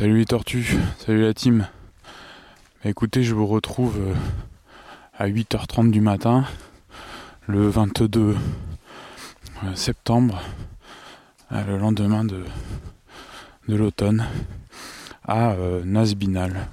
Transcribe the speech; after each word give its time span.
Salut 0.00 0.16
les 0.16 0.24
tortues, 0.24 0.78
salut 0.96 1.20
la 1.20 1.34
team. 1.34 1.68
Écoutez, 2.86 3.22
je 3.22 3.34
vous 3.34 3.46
retrouve 3.46 3.98
euh, 4.00 4.14
à 5.12 5.28
8h30 5.28 5.90
du 5.90 6.00
matin, 6.00 6.46
le 7.46 7.68
22 7.68 8.30
euh, 8.30 9.74
septembre, 9.74 10.40
euh, 11.52 11.62
le 11.66 11.76
lendemain 11.76 12.24
de, 12.24 12.42
de 13.68 13.76
l'automne, 13.76 14.26
à 15.28 15.54
Nasbinal, 15.84 16.68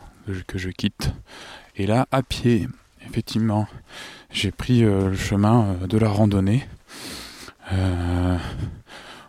que 0.47 0.57
je 0.57 0.69
quitte. 0.69 1.11
Et 1.75 1.85
là, 1.85 2.07
à 2.13 2.23
pied, 2.23 2.69
effectivement, 3.05 3.67
j'ai 4.31 4.51
pris 4.51 4.83
le 4.83 5.13
chemin 5.17 5.75
de 5.85 5.97
la 5.97 6.07
randonnée. 6.07 6.65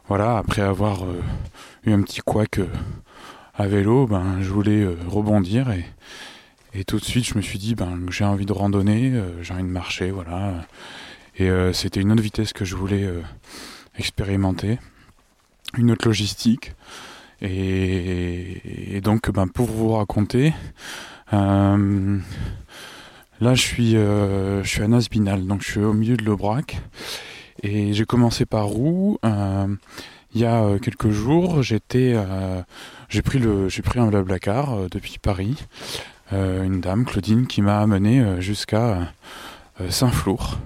voilà, 0.06 0.38
après 0.38 0.62
avoir 0.62 1.02
eu 1.82 1.92
un 1.92 2.02
petit 2.02 2.20
couac 2.20 2.60
à 3.58 3.66
vélo, 3.66 4.06
ben, 4.06 4.40
je 4.40 4.50
voulais 4.50 4.82
euh, 4.82 4.96
rebondir 5.08 5.68
et, 5.70 5.84
tout 6.84 7.00
de 7.00 7.04
suite 7.04 7.26
je 7.26 7.34
me 7.34 7.42
suis 7.42 7.58
dit 7.58 7.74
ben, 7.74 7.98
j'ai 8.08 8.24
envie 8.24 8.46
de 8.46 8.52
randonner, 8.52 9.10
euh, 9.12 9.42
j'ai 9.42 9.52
envie 9.52 9.64
de 9.64 9.68
marcher, 9.68 10.12
voilà. 10.12 10.64
Et 11.36 11.50
euh, 11.50 11.72
c'était 11.72 12.00
une 12.00 12.12
autre 12.12 12.22
vitesse 12.22 12.52
que 12.52 12.64
je 12.64 12.76
voulais 12.76 13.04
expérimenter, 13.96 14.78
une 15.76 15.90
autre 15.90 16.06
logistique. 16.06 16.74
Et, 17.42 19.00
donc 19.02 19.28
ben, 19.30 19.48
pour 19.48 19.66
vous 19.66 19.90
raconter, 19.92 20.54
là 21.32 21.76
je 23.40 23.60
suis, 23.60 23.92
je 23.94 24.62
suis 24.64 24.82
à 24.82 24.88
Nasbinal, 24.88 25.46
donc 25.46 25.62
je 25.62 25.70
suis 25.72 25.80
au 25.80 25.94
milieu 25.94 26.16
de 26.16 26.24
l'Aubrac. 26.24 26.80
Et 27.64 27.92
j'ai 27.92 28.04
commencé 28.04 28.46
par 28.46 28.66
Roux. 28.66 29.18
Il 30.34 30.40
y 30.40 30.44
a 30.44 30.78
quelques 30.78 31.10
jours, 31.10 31.62
j'étais 31.62 32.14
j'ai 33.08 33.22
pris 33.22 33.38
le, 33.38 33.70
j'ai 33.70 33.80
pris 33.80 34.00
un 34.00 34.08
blablacar 34.08 34.74
euh, 34.74 34.88
depuis 34.90 35.18
Paris. 35.18 35.56
Euh, 36.34 36.62
une 36.62 36.80
dame, 36.82 37.06
Claudine, 37.06 37.46
qui 37.46 37.62
m'a 37.62 37.80
amené 37.80 38.20
euh, 38.20 38.40
jusqu'à 38.40 39.12
Saint-Flour. 39.88 40.58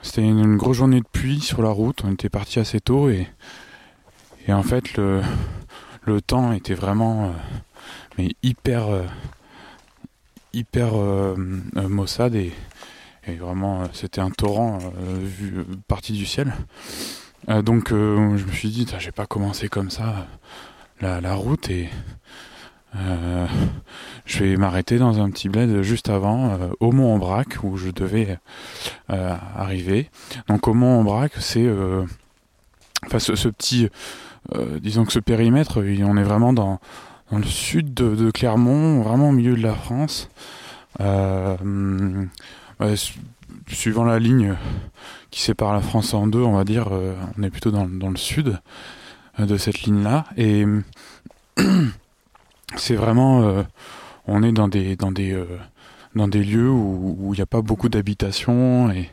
C'était 0.00 0.22
une, 0.22 0.56
grosse 0.56 0.76
journée 0.76 1.00
de 1.00 1.06
pluie 1.10 1.40
sur 1.40 1.62
la 1.62 1.70
route. 1.70 2.02
On 2.04 2.12
était 2.12 2.28
parti 2.28 2.60
assez 2.60 2.78
tôt 2.78 3.08
et, 3.08 3.26
en 4.48 4.62
fait 4.62 4.96
le, 4.96 5.22
temps 6.20 6.52
était 6.52 6.74
vraiment 6.74 7.32
hyper 8.42 8.86
hyper 10.52 10.92
maussade 11.88 12.34
et, 12.34 12.52
vraiment 13.26 13.84
c'était 13.94 14.20
un 14.20 14.30
torrent 14.30 14.78
parti 15.88 16.12
du 16.12 16.26
ciel. 16.26 16.52
Donc 17.48 17.90
je 17.90 18.44
me 18.44 18.52
suis 18.52 18.70
dit, 18.70 18.86
j'ai 18.98 19.12
pas 19.12 19.26
commencé 19.26 19.68
comme 19.68 19.90
ça 19.90 20.26
la, 21.00 21.34
route 21.34 21.70
et 21.70 21.88
euh, 22.96 23.46
je 24.24 24.44
vais 24.44 24.56
m'arrêter 24.56 24.98
dans 24.98 25.20
un 25.20 25.30
petit 25.30 25.48
bled 25.48 25.82
juste 25.82 26.08
avant, 26.08 26.52
euh, 26.52 26.68
au 26.80 26.92
Mont-en-Brac, 26.92 27.58
où 27.62 27.76
je 27.76 27.90
devais 27.90 28.38
euh, 29.10 29.36
arriver. 29.56 30.10
Donc 30.48 30.68
au 30.68 30.74
Mont-en-Brac, 30.74 31.32
c'est... 31.38 31.68
enfin 33.04 33.18
ce, 33.18 33.48
petit... 33.48 33.88
disons 34.80 35.04
que 35.04 35.12
ce 35.12 35.18
périmètre, 35.18 35.82
on 35.82 36.16
est 36.16 36.22
vraiment 36.22 36.52
dans, 36.52 36.80
le 37.32 37.42
sud 37.44 37.94
de, 37.94 38.30
Clermont, 38.30 39.02
vraiment 39.02 39.30
au 39.30 39.32
milieu 39.32 39.56
de 39.56 39.62
la 39.62 39.74
France. 39.74 40.30
Suivant 43.68 44.04
la 44.04 44.18
ligne 44.18 44.54
qui 45.30 45.40
sépare 45.42 45.72
la 45.72 45.80
France 45.80 46.14
en 46.14 46.26
deux, 46.26 46.42
on 46.42 46.52
va 46.52 46.64
dire, 46.64 46.88
on 47.38 47.42
est 47.42 47.50
plutôt 47.50 47.70
dans, 47.70 47.86
le 47.86 48.16
sud. 48.16 48.58
Euh, 49.40 49.46
de 49.46 49.56
cette 49.56 49.82
ligne-là. 49.82 50.26
Et 50.36 50.64
c'est 52.76 52.94
vraiment, 52.94 53.42
euh, 53.42 53.62
on 54.26 54.42
est 54.42 54.52
dans 54.52 54.68
des 54.68 54.96
dans 54.96 55.12
des 55.12 55.32
euh, 55.32 55.46
dans 56.14 56.28
des 56.28 56.44
lieux 56.44 56.70
où 56.70 57.30
il 57.32 57.36
n'y 57.36 57.42
a 57.42 57.46
pas 57.46 57.62
beaucoup 57.62 57.88
d'habitation 57.88 58.90
et 58.92 59.10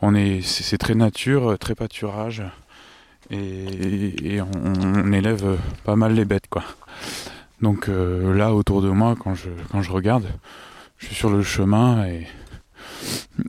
on 0.00 0.14
est 0.14 0.42
c'est 0.42 0.78
très 0.78 0.94
nature, 0.94 1.58
très 1.58 1.74
pâturage 1.74 2.44
et, 3.30 4.40
on, 4.40 5.12
élève 5.12 5.58
pas 5.82 5.96
mal 5.96 6.14
les 6.14 6.24
bêtes 6.24 6.46
quoi. 6.48 6.62
Donc 7.60 7.88
là 7.88 8.54
autour 8.54 8.80
de 8.80 8.90
moi 8.90 9.16
quand 9.18 9.34
je 9.34 9.48
quand 9.72 9.82
je 9.82 9.90
regarde, 9.90 10.26
je 10.98 11.06
suis 11.06 11.16
sur 11.16 11.30
le 11.30 11.42
chemin 11.42 12.06
et 12.06 12.28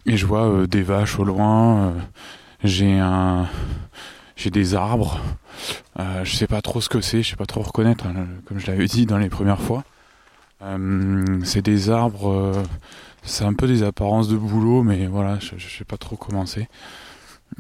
et 0.06 0.18
je 0.18 0.26
vois 0.26 0.68
des 0.68 0.82
vaches 0.82 1.20
au 1.20 1.24
loin. 1.24 1.94
j'ai 2.64 2.98
un 3.00 3.48
j'ai 4.38 4.52
des 4.52 4.76
arbres. 4.76 5.20
Euh, 6.00 6.24
je 6.24 6.36
sais 6.36 6.48
pas 6.48 6.62
trop 6.62 6.80
ce 6.80 6.88
que 6.88 7.02
c'est, 7.02 7.24
je 7.24 7.32
sais 7.32 7.36
pas 7.36 7.48
trop 7.48 7.62
reconnaître, 7.64 8.06
hein, 8.06 8.28
comme 8.46 8.60
je 8.60 8.68
l'avais 8.68 8.86
dit 8.86 9.06
dans 9.06 9.18
les 9.18 9.30
premières 9.30 9.60
fois. 9.60 9.84
Euh, 10.62 11.40
c'est 11.44 11.64
des 11.64 11.90
arbres, 11.90 12.30
euh, 12.30 12.64
c'est 13.24 13.44
un 13.44 13.54
peu 13.54 13.68
des 13.68 13.84
apparences 13.84 14.28
de 14.30 14.38
boulot, 14.38 14.84
mais 14.84 15.08
voilà, 15.08 15.40
je, 15.40 15.58
je 15.58 15.78
sais 15.78 15.84
pas 15.86 15.98
trop 15.98 16.16
comment 16.16 16.46
c'est. 16.46 16.70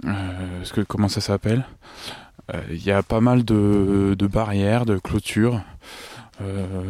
ce 0.04 0.72
que, 0.72 0.82
comment 0.82 1.10
ça 1.10 1.20
s'appelle. 1.20 1.66
Il 2.72 2.82
y 2.82 2.92
a 2.92 3.04
pas 3.04 3.20
mal 3.20 3.44
de, 3.44 4.16
de 4.18 4.28
barrières, 4.28 4.86
de 4.86 4.98
clôtures. 4.98 5.62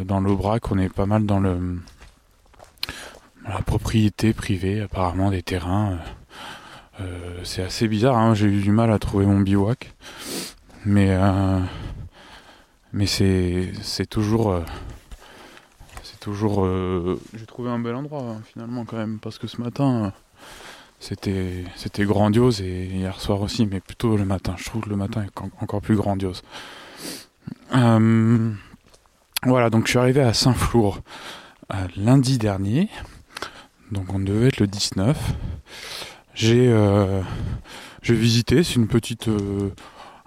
dans 0.04 0.20
l'Aubrac, 0.20 0.70
on 0.70 0.78
est 0.78 0.92
pas 0.92 1.06
mal 1.06 1.26
dans 1.26 1.40
le 1.40 1.80
la 3.48 3.62
propriété 3.62 4.32
privée, 4.32 4.82
apparemment 4.82 5.30
des 5.30 5.42
terrains. 5.42 5.98
Euh, 7.00 7.40
c'est 7.44 7.62
assez 7.62 7.88
bizarre, 7.88 8.16
hein. 8.16 8.34
j'ai 8.34 8.46
eu 8.46 8.60
du 8.60 8.72
mal 8.72 8.92
à 8.92 8.98
trouver 8.98 9.26
mon 9.26 9.40
bivouac. 9.40 9.94
Mais, 10.84 11.10
euh, 11.10 11.60
mais 12.92 13.06
c'est, 13.06 13.72
toujours. 14.08 14.52
Euh, 14.52 14.64
c'est 16.02 16.20
toujours. 16.20 16.68
j'ai 17.34 17.46
trouvé 17.46 17.70
un 17.70 17.78
bel 17.78 17.94
endroit 17.94 18.22
hein, 18.22 18.42
finalement 18.52 18.84
quand 18.84 18.96
même, 18.96 19.18
parce 19.18 19.38
que 19.38 19.46
ce 19.46 19.60
matin. 19.60 20.12
c'était 21.00 21.64
grandiose 22.00 22.60
et 22.60 22.86
hier 22.86 23.20
soir 23.20 23.40
aussi, 23.40 23.66
mais 23.66 23.80
plutôt 23.80 24.16
le 24.16 24.24
matin. 24.24 24.54
Je 24.58 24.64
trouve 24.64 24.82
que 24.82 24.90
le 24.90 24.96
matin 24.96 25.22
est 25.22 25.40
encore 25.60 25.80
plus 25.80 25.96
grandiose. 25.96 26.42
voilà, 27.70 29.70
donc 29.70 29.86
je 29.86 29.90
suis 29.90 29.98
arrivé 29.98 30.20
à 30.20 30.34
Saint-Flour 30.34 31.00
lundi 31.96 32.38
dernier. 32.38 32.88
Donc 33.92 34.12
on 34.14 34.18
devait 34.18 34.48
être 34.48 34.60
le 34.60 34.66
19 34.66 35.16
j'ai 36.38 36.68
euh, 36.68 37.20
visité. 38.02 38.62
C'est 38.62 38.76
une 38.76 38.86
petite 38.86 39.26
euh, 39.28 39.70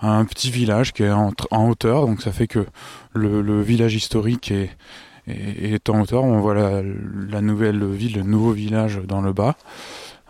un 0.01 0.25
petit 0.25 0.51
village 0.51 0.91
qui 0.91 1.03
est 1.03 1.11
en, 1.11 1.31
hauteur, 1.51 2.05
donc 2.05 2.21
ça 2.21 2.31
fait 2.31 2.47
que 2.47 2.65
le, 3.13 3.61
village 3.61 3.95
historique 3.95 4.51
est, 4.51 5.89
en 5.89 6.01
hauteur. 6.01 6.23
On 6.23 6.39
voit 6.39 6.55
la, 6.55 7.41
nouvelle 7.41 7.85
ville, 7.85 8.17
le 8.17 8.23
nouveau 8.23 8.51
village 8.51 8.99
dans 9.05 9.21
le 9.21 9.31
bas. 9.31 9.55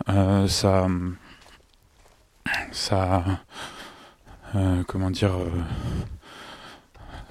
Euh, 0.09 0.48
ça, 0.48 0.88
ça, 2.72 3.24
comment 4.88 5.09
dire, 5.09 5.31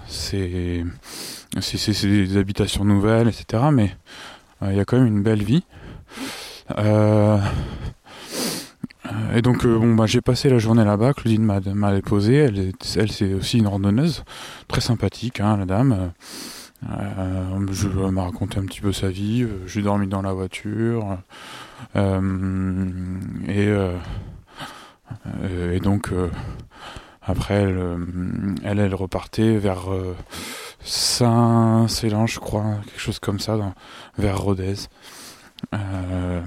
c'est 0.08 0.84
c'est 1.60 2.06
des 2.08 2.36
habitations 2.36 2.84
nouvelles, 2.84 3.28
etc. 3.28 3.64
Mais 3.70 3.94
il 4.62 4.74
y 4.74 4.80
a 4.80 4.84
quand 4.84 4.96
même 4.96 5.06
une 5.06 5.22
belle 5.22 5.44
vie. 5.44 5.62
Euh, 6.78 7.38
et 9.34 9.42
donc, 9.42 9.64
euh, 9.64 9.78
bon, 9.78 9.94
bah, 9.94 10.06
j'ai 10.06 10.20
passé 10.20 10.48
la 10.48 10.58
journée 10.58 10.84
là-bas. 10.84 11.14
Claudine 11.14 11.42
m'a 11.44 11.60
déposé. 11.92 12.34
Elle, 12.36 12.72
elle 12.96 13.12
c'est 13.12 13.34
aussi 13.34 13.58
une 13.58 13.66
randonneuse, 13.66 14.24
très 14.68 14.80
sympathique, 14.80 15.40
hein, 15.40 15.56
la 15.56 15.66
dame. 15.66 16.12
Euh, 16.88 17.66
je 17.70 17.88
m'a 17.88 18.24
raconté 18.24 18.58
un 18.58 18.64
petit 18.64 18.80
peu 18.80 18.92
sa 18.92 19.08
vie. 19.08 19.46
J'ai 19.66 19.82
dormi 19.82 20.06
dans 20.06 20.22
la 20.22 20.32
voiture. 20.32 21.18
et, 21.96 23.70
donc, 25.82 26.10
après, 27.22 27.54
elle, 27.54 27.98
elle, 28.64 28.78
elle, 28.78 28.94
repartait 28.94 29.56
vers 29.56 29.88
Saint-Célan, 30.82 32.26
je 32.26 32.38
crois, 32.38 32.76
quelque 32.86 33.00
chose 33.00 33.18
comme 33.18 33.40
ça, 33.40 33.58
vers 34.18 34.38
Rodez. 34.38 34.74
Euh, 35.72 36.42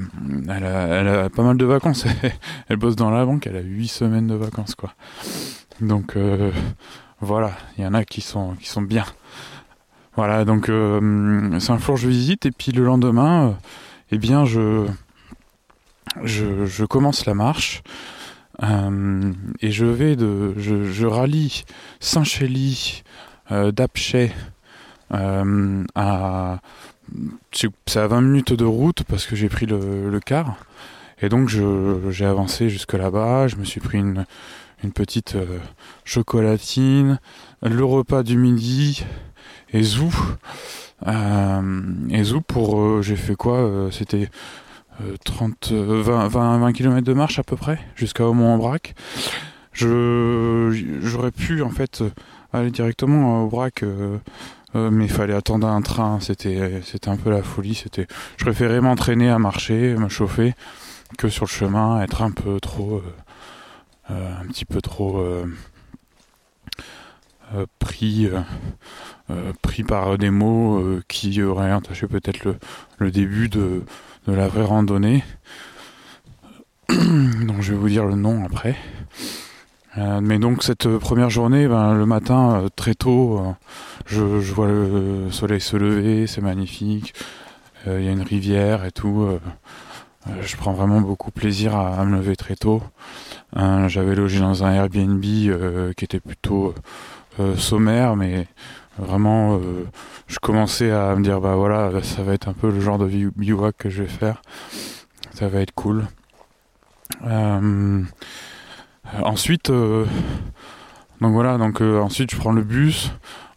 elle, 0.49 1.07
a, 1.07 1.29
pas 1.29 1.43
mal 1.43 1.57
de 1.57 1.65
vacances. 1.65 2.05
elle 2.69 2.77
bosse 2.77 2.95
dans 2.95 3.09
la 3.09 3.25
banque, 3.25 3.47
elle 3.47 3.55
a 3.55 3.61
8 3.61 3.87
semaines 3.87 4.27
de 4.27 4.35
vacances, 4.35 4.75
quoi. 4.75 4.93
Donc 5.79 6.15
euh, 6.15 6.51
voilà, 7.21 7.51
il 7.77 7.83
y 7.83 7.87
en 7.87 7.93
a 7.93 8.03
qui 8.03 8.21
sont, 8.21 8.55
qui 8.55 8.67
sont 8.67 8.81
bien. 8.81 9.05
Voilà, 10.15 10.45
donc 10.45 10.69
euh, 10.69 11.59
Saint-Flour, 11.59 11.97
je 11.97 12.07
visite, 12.07 12.45
et 12.45 12.51
puis 12.51 12.71
le 12.71 12.83
lendemain, 12.83 13.57
eh 14.11 14.17
bien, 14.17 14.45
je, 14.45 14.85
je, 16.23 16.85
commence 16.85 17.25
la 17.25 17.33
marche. 17.33 17.81
Et 18.61 19.71
je 19.71 19.85
vais 19.85 20.15
de. 20.15 20.53
Je, 20.57 20.83
je 20.83 21.07
rallie 21.07 21.65
Saint-Chély 21.99 23.03
d'Apchet 23.49 24.31
à 25.09 26.59
c'est 27.51 27.99
à 27.99 28.07
20 28.07 28.21
minutes 28.21 28.53
de 28.53 28.65
route 28.65 29.03
parce 29.03 29.25
que 29.25 29.35
j'ai 29.35 29.49
pris 29.49 29.65
le, 29.65 30.19
car. 30.25 30.55
Et 31.21 31.29
donc 31.29 31.49
j'ai 31.49 32.25
avancé 32.25 32.69
jusque 32.69 32.93
là-bas, 32.93 33.47
je 33.47 33.55
me 33.55 33.63
suis 33.63 33.79
pris 33.79 33.99
une, 33.99 34.25
petite 34.93 35.35
euh, 35.35 35.59
chocolatine, 36.03 37.19
le 37.61 37.85
repas 37.85 38.23
du 38.23 38.37
midi, 38.37 39.05
et 39.71 39.81
Zou. 39.81 40.13
et 41.07 42.23
Zou 42.23 42.41
pour 42.41 43.01
j'ai 43.01 43.15
fait 43.15 43.35
quoi 43.35 43.89
C'était 43.91 44.29
30 45.23 45.71
20, 45.71 46.27
20, 46.27 46.57
20 46.59 46.73
km 46.73 47.01
de 47.01 47.13
marche 47.13 47.39
à 47.39 47.43
peu 47.43 47.55
près 47.55 47.79
jusqu'à 47.95 48.27
Aumont-en-Brac. 48.27 48.93
J'aurais 49.73 51.31
pu 51.31 51.61
en 51.61 51.69
fait 51.69 52.03
aller 52.51 52.71
directement 52.71 53.43
au 53.43 53.47
Brac 54.73 54.91
mais 54.91 55.05
il 55.05 55.11
fallait 55.11 55.33
attendre 55.33 55.67
un 55.67 55.81
train, 55.81 56.19
c'était 56.19 56.81
un 57.07 57.17
peu 57.17 57.29
la 57.29 57.43
folie, 57.43 57.75
c'était 57.75 58.07
je 58.37 58.45
préférais 58.45 58.81
m'entraîner 58.81 59.29
à 59.29 59.39
marcher, 59.39 59.95
me 59.95 60.09
chauffer 60.09 60.55
que 61.17 61.29
sur 61.29 61.45
le 61.45 61.49
chemin 61.49 62.01
être 62.01 62.21
un 62.23 62.31
peu 62.31 62.59
trop 62.59 63.01
euh, 64.11 64.41
un 64.41 64.45
petit 64.47 64.65
peu 64.65 64.81
trop 64.81 65.19
euh, 65.19 65.45
euh, 67.55 67.65
pris, 67.79 68.29
pris 69.61 69.83
par 69.83 70.17
des 70.17 70.29
mots 70.29 70.99
qui 71.07 71.41
auraient 71.41 71.71
entaché 71.71 72.07
peut-être 72.07 72.43
le, 72.43 72.57
le, 72.97 73.11
début 73.11 73.47
de, 73.47 73.83
de 74.27 74.33
la 74.33 74.47
vraie 74.47 74.65
randonnée. 74.65 75.23
donc 76.89 77.61
je 77.61 77.71
vais 77.71 77.77
vous 77.77 77.89
dire 77.89 78.05
le 78.05 78.15
nom 78.15 78.43
après. 78.45 78.75
Mais 79.95 80.39
donc 80.39 80.63
cette 80.63 80.87
première 80.97 81.29
journée, 81.29 81.67
ben, 81.67 81.93
le 81.93 82.05
matin, 82.05 82.65
très 82.75 82.95
tôt, 82.95 83.55
je, 84.05 84.41
je, 84.41 84.53
vois 84.53 84.67
le 84.67 85.31
soleil 85.31 85.61
se 85.61 85.77
lever, 85.77 86.27
c'est 86.27 86.41
magnifique. 86.41 87.13
Il 87.85 88.03
y 88.03 88.07
a 88.07 88.11
une 88.11 88.21
rivière 88.21 88.85
et 88.85 88.91
tout. 88.91 89.27
je 90.41 90.55
prends 90.57 90.73
vraiment 90.73 91.01
beaucoup 91.01 91.31
plaisir 91.31 91.75
à, 91.75 92.03
me 92.05 92.17
lever 92.17 92.35
très 92.35 92.55
tôt. 92.55 92.81
J'avais 93.55 94.15
logé 94.15 94.39
dans 94.39 94.63
un 94.63 94.73
Airbnb 94.73 95.23
euh, 95.23 95.93
qui 95.93 96.05
était 96.05 96.19
plutôt 96.19 96.73
euh, 97.39 97.55
sommaire, 97.57 98.15
mais 98.15 98.47
vraiment, 98.97 99.57
euh, 99.57 99.87
je 100.27 100.37
commençais 100.39 100.91
à 100.91 101.15
me 101.15 101.23
dire, 101.23 101.41
bah 101.41 101.55
voilà, 101.55 101.91
ça 102.03 102.21
va 102.21 102.33
être 102.33 102.47
un 102.47 102.53
peu 102.53 102.69
le 102.69 102.79
genre 102.79 102.99
de 102.99 103.07
bivouac 103.07 103.75
que 103.77 103.89
je 103.89 104.03
vais 104.03 104.09
faire. 104.09 104.41
Ça 105.33 105.47
va 105.47 105.61
être 105.61 105.73
cool. 105.73 106.05
Ensuite, 109.21 109.69
donc 109.69 110.07
voilà, 111.21 111.57
donc 111.57 111.81
ensuite 111.81 112.31
je 112.31 112.37
prends 112.37 112.51
le 112.51 112.63
bus. 112.63 113.11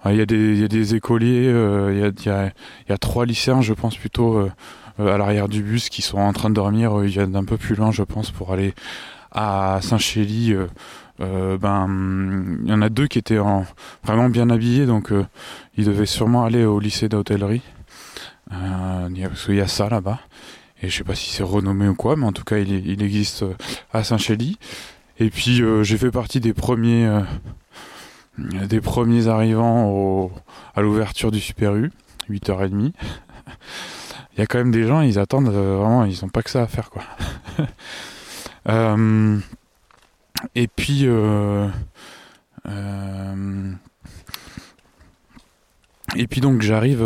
Il 0.05 0.15
y, 0.15 0.21
a 0.21 0.27
des, 0.27 0.53
il 0.53 0.61
y 0.61 0.65
a 0.65 0.69
des 0.69 0.95
écoliers, 0.95 1.47
il 1.93 1.99
y 1.99 2.03
a, 2.05 2.09
il, 2.17 2.27
y 2.27 2.29
a, 2.29 2.47
il 2.47 2.91
y 2.91 2.93
a 2.93 2.99
trois 2.99 3.27
lycéens, 3.27 3.61
je 3.61 3.73
pense 3.73 3.97
plutôt 3.97 4.49
à 4.99 5.19
l'arrière 5.19 5.49
du 5.49 5.63
bus 5.63 5.89
qui 5.89 6.03
sont 6.03 6.19
en 6.19 6.33
train 6.33 6.49
de 6.49 6.55
dormir. 6.55 7.05
Il 7.05 7.15
y 7.15 7.19
a 7.19 7.25
un 7.25 7.45
peu 7.45 7.57
plus 7.57 7.75
loin, 7.75 7.91
je 7.91 8.03
pense, 8.03 8.31
pour 8.31 8.53
aller 8.53 8.75
à 9.37 9.81
Saint-Chély, 9.83 10.53
euh, 10.53 10.67
euh, 11.21 11.59
ben 11.59 12.59
il 12.63 12.69
y 12.69 12.73
en 12.73 12.83
a 12.83 12.89
deux 12.89 13.07
qui 13.07 13.19
étaient 13.19 13.39
en, 13.39 13.67
vraiment 14.03 14.29
bien 14.29 14.49
habillés, 14.51 14.87
donc 14.87 15.13
euh, 15.13 15.27
ils 15.77 15.85
devaient 15.85 16.07
sûrement 16.07 16.45
aller 16.45 16.65
au 16.65 16.81
lycée 16.81 17.09
d'hôtellerie. 17.09 17.63
parce 18.49 19.45
qu'il 19.45 19.57
y 19.57 19.61
a 19.61 19.69
ça 19.69 19.89
là-bas. 19.89 20.21
Et 20.83 20.89
je 20.89 20.97
sais 20.97 21.05
pas 21.05 21.15
si 21.15 21.31
c'est 21.31 21.43
renommé 21.43 21.89
ou 21.89 21.95
quoi, 21.95 22.17
mais 22.17 22.27
en 22.27 22.33
tout 22.33 22.45
cas 22.45 22.59
il 22.59 23.03
existe 23.03 23.45
à 23.93 24.05
Saint-Chély. 24.05 24.59
Et 25.19 25.31
puis 25.31 25.63
j'ai 25.83 25.99
fait 25.99 26.11
partie 26.11 26.41
des 26.41 26.53
premiers 26.53 27.23
des 28.39 28.81
premiers 28.81 29.29
arrivants 29.29 30.31
à 30.75 30.83
l'ouverture 30.83 31.31
du 31.31 31.41
Super 31.41 31.75
U, 31.75 31.91
8h30. 32.31 32.93
Il 34.37 34.41
y 34.41 34.43
a 34.43 34.47
quand 34.47 34.59
même 34.59 34.71
des 34.71 34.87
gens, 34.87 35.01
ils 35.01 35.19
attendent 35.19 35.49
vraiment, 35.49 36.05
ils 36.05 36.23
ont 36.25 36.29
pas 36.29 36.43
que 36.43 36.51
ça 36.51 36.63
à 36.63 36.67
faire 36.67 36.91
quoi. 36.91 37.03
Euh, 38.69 39.39
et 40.57 40.67
puis, 40.67 41.03
euh, 41.05 41.69
euh, 42.69 43.73
et 46.17 46.27
puis 46.27 46.41
donc 46.41 46.63
j'arrive 46.63 47.05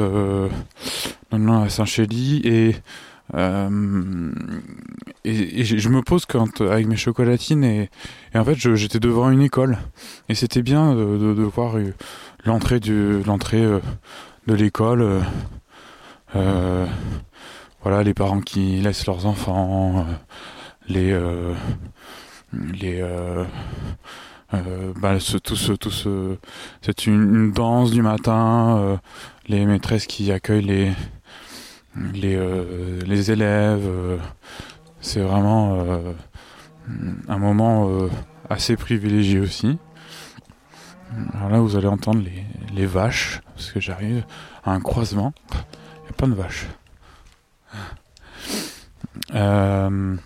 maintenant 1.30 1.62
à 1.62 1.68
Saint-Chély 1.68 2.40
et 2.44 2.76
et, 3.34 3.38
je 5.64 5.88
me 5.88 6.02
pose 6.02 6.26
quand 6.26 6.60
avec 6.60 6.86
mes 6.86 6.96
chocolatines 6.96 7.64
et, 7.64 7.90
en 8.34 8.44
fait 8.44 8.54
j'étais 8.54 9.00
devant 9.00 9.30
une 9.30 9.42
école. 9.42 9.78
Et 10.28 10.34
c'était 10.34 10.62
bien 10.62 10.94
de, 10.94 11.42
voir 11.42 11.74
l'entrée 12.44 12.80
du 12.80 13.22
l'entrée 13.22 13.66
de 14.46 14.54
l'école 14.54 15.22
voilà 17.82 18.02
les 18.02 18.14
parents 18.14 18.40
qui 18.40 18.80
laissent 18.80 19.06
leurs 19.06 19.26
enfants 19.26 20.06
les 20.90 21.12
euh, 21.12 21.54
les 22.52 23.00
euh, 23.00 23.44
euh, 24.54 24.92
bah, 25.00 25.16
tout 25.44 25.54
ce, 25.54 25.72
tout 25.72 25.90
ce, 25.90 26.36
c'est 26.82 27.06
une, 27.06 27.52
danse 27.52 27.92
du 27.92 28.02
matin, 28.02 28.98
les 29.46 29.64
maîtresses 29.64 30.08
qui 30.08 30.32
accueillent 30.32 30.64
les, 30.64 30.92
les, 31.96 32.38
les 33.06 33.30
élèves. 33.30 33.88
c'est 35.00 35.20
vraiment 35.20 35.84
un 37.28 37.38
moment 37.38 38.08
assez 38.48 38.76
privilégié 38.76 39.40
aussi. 39.40 39.78
Alors 41.34 41.48
là, 41.48 41.60
vous 41.60 41.76
allez 41.76 41.86
entendre 41.86 42.22
les, 42.74 42.86
vaches, 42.86 43.40
parce 43.54 43.72
que 43.72 43.80
j'arrive 43.80 44.24
à 44.64 44.72
un 44.72 44.80
croisement. 44.80 45.32
Il 45.52 46.02
n'y 46.02 46.10
a 46.10 46.12
pas 46.16 46.26
de 46.26 46.34
vaches. 46.34 46.66
Euh, 49.34 50.16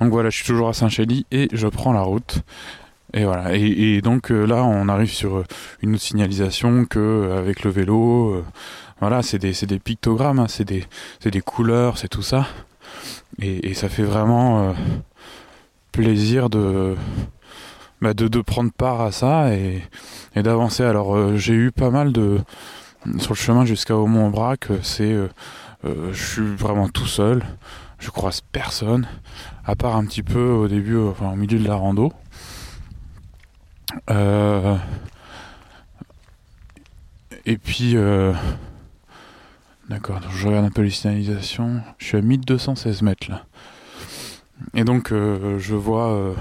donc 0.00 0.10
voilà, 0.10 0.30
je 0.30 0.36
suis 0.36 0.46
toujours 0.46 0.68
à 0.68 0.72
Saint-Chély 0.74 1.26
et 1.30 1.48
je 1.52 1.66
prends 1.66 1.92
la 1.92 2.02
route. 2.02 2.42
Et 3.14 3.24
voilà. 3.24 3.54
Et, 3.54 4.00
donc 4.02 4.30
euh, 4.30 4.44
là, 4.44 4.64
on 4.64 4.88
arrive 4.88 5.10
sur 5.10 5.38
euh, 5.38 5.44
une 5.82 5.94
autre 5.94 6.02
signalisation 6.02 6.84
que 6.84 6.98
euh, 6.98 7.38
avec 7.38 7.64
le 7.64 7.70
vélo. 7.70 8.44
Voilà, 9.00 9.22
c'est 9.22 9.38
des, 9.38 9.52
des 9.52 9.78
pictogrammes, 9.78 10.38
hein, 10.38 10.46
c'est 10.48 10.64
des, 10.64 10.84
des 11.24 11.40
couleurs, 11.40 11.98
c'est 11.98 12.08
tout 12.08 12.22
ça. 12.22 12.46
Et, 13.40 13.74
ça 13.74 13.88
fait 13.88 14.02
vraiment 14.02 14.74
plaisir 15.92 16.50
de, 16.50 16.96
bah, 18.00 18.14
de, 18.14 18.40
prendre 18.40 18.72
part 18.72 19.00
à 19.00 19.12
ça 19.12 19.54
et, 19.54 19.82
et 20.34 20.42
d'avancer. 20.42 20.82
Alors 20.82 21.36
j'ai 21.36 21.54
eu 21.54 21.70
pas 21.70 21.90
mal 21.90 22.12
de 22.12 22.40
sur 23.18 23.30
le 23.30 23.36
chemin 23.36 23.64
jusqu'à 23.64 23.96
Aumont-Brac. 23.96 24.68
C'est 24.82 25.14
je 25.84 26.24
suis 26.24 26.56
vraiment 26.56 26.88
tout 26.88 27.06
seul 27.06 27.44
je 27.98 28.10
croise 28.10 28.40
personne, 28.40 29.06
à 29.64 29.74
part 29.74 29.96
un 29.96 30.04
petit 30.04 30.22
peu 30.22 30.50
au 30.50 30.68
début, 30.68 30.98
enfin 30.98 31.32
au 31.32 31.36
milieu 31.36 31.58
de 31.58 31.66
la 31.66 31.74
rando. 31.74 32.12
Euh, 34.10 34.76
et 37.44 37.56
puis, 37.56 37.96
euh, 37.96 38.32
d'accord, 39.88 40.20
je 40.30 40.46
regarde 40.48 40.66
un 40.66 40.70
peu 40.70 40.82
les 40.82 40.90
signalisations. 40.90 41.80
Je 41.98 42.06
suis 42.06 42.16
à 42.16 42.22
1216 42.22 43.02
mètres 43.02 43.30
là. 43.30 43.44
Et 44.74 44.84
donc, 44.84 45.12
euh, 45.12 45.58
je 45.58 45.74
vois, 45.74 46.34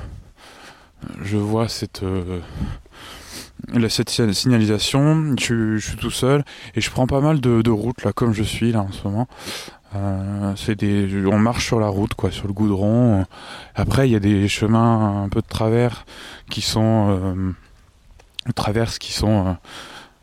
je 1.21 1.37
vois 1.37 1.67
cette 1.67 2.03
cette 3.89 4.09
signalisation, 4.33 5.35
je, 5.39 5.77
suis 5.77 5.97
tout 5.97 6.11
seul 6.11 6.43
et 6.75 6.81
je 6.81 6.89
prends 6.89 7.07
pas 7.07 7.21
mal 7.21 7.41
de, 7.41 7.61
de 7.61 7.71
routes 7.71 8.03
là 8.03 8.13
comme 8.13 8.33
je 8.33 8.43
suis 8.43 8.71
là 8.71 8.81
en 8.81 8.91
ce 8.91 9.07
moment. 9.07 9.27
Euh, 9.95 10.53
c'est 10.55 10.75
des, 10.75 11.25
on 11.27 11.39
marche 11.39 11.65
sur 11.65 11.79
la 11.79 11.87
route, 11.87 12.13
quoi, 12.13 12.31
sur 12.31 12.47
le 12.47 12.53
goudron. 12.53 13.25
Après, 13.75 14.07
il 14.07 14.11
y 14.11 14.15
a 14.15 14.19
des 14.19 14.47
chemins 14.47 15.23
un 15.23 15.29
peu 15.29 15.41
de 15.41 15.47
travers 15.47 16.05
qui 16.49 16.61
sont 16.61 17.07
euh, 17.09 17.53
traverses 18.55 18.99
qui 18.99 19.13
sont 19.13 19.47
euh, 19.47 19.53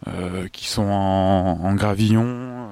euh 0.08 0.48
qui 0.52 0.68
sont 0.68 0.82
en, 0.82 1.74
gravillon, 1.74 2.24
euh, 2.26 2.66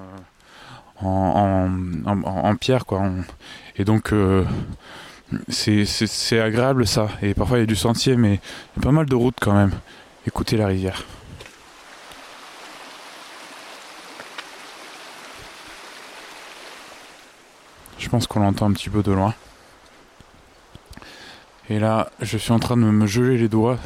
en, 1.02 2.56
pierre, 2.56 2.86
quoi. 2.86 3.10
Et 3.76 3.84
donc 3.84 4.12
c'est 5.48 6.40
agréable 6.40 6.86
ça. 6.86 7.08
Et 7.22 7.34
parfois 7.34 7.58
il 7.58 7.60
y 7.60 7.64
a 7.64 7.66
du 7.66 7.76
sentier, 7.76 8.16
mais 8.16 8.34
il 8.34 8.78
y 8.78 8.80
a 8.80 8.82
pas 8.82 8.92
mal 8.92 9.06
de 9.06 9.14
routes 9.14 9.38
quand 9.40 9.54
même. 9.54 9.72
Écoutez 10.26 10.56
la 10.56 10.66
rivière. 10.66 11.04
Je 17.98 18.08
pense 18.08 18.26
qu'on 18.26 18.40
l'entend 18.40 18.66
un 18.66 18.72
petit 18.72 18.90
peu 18.90 19.02
de 19.02 19.12
loin. 19.12 19.34
Et 21.70 21.78
là, 21.78 22.10
je 22.20 22.36
suis 22.36 22.52
en 22.52 22.58
train 22.58 22.76
de 22.76 22.82
me 22.82 23.06
geler 23.06 23.38
les 23.38 23.48
doigts 23.48 23.78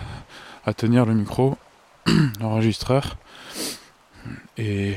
à 0.65 0.73
tenir 0.75 1.07
le 1.07 1.15
micro, 1.15 1.57
l'enregistreur. 2.41 3.17
Et, 4.57 4.97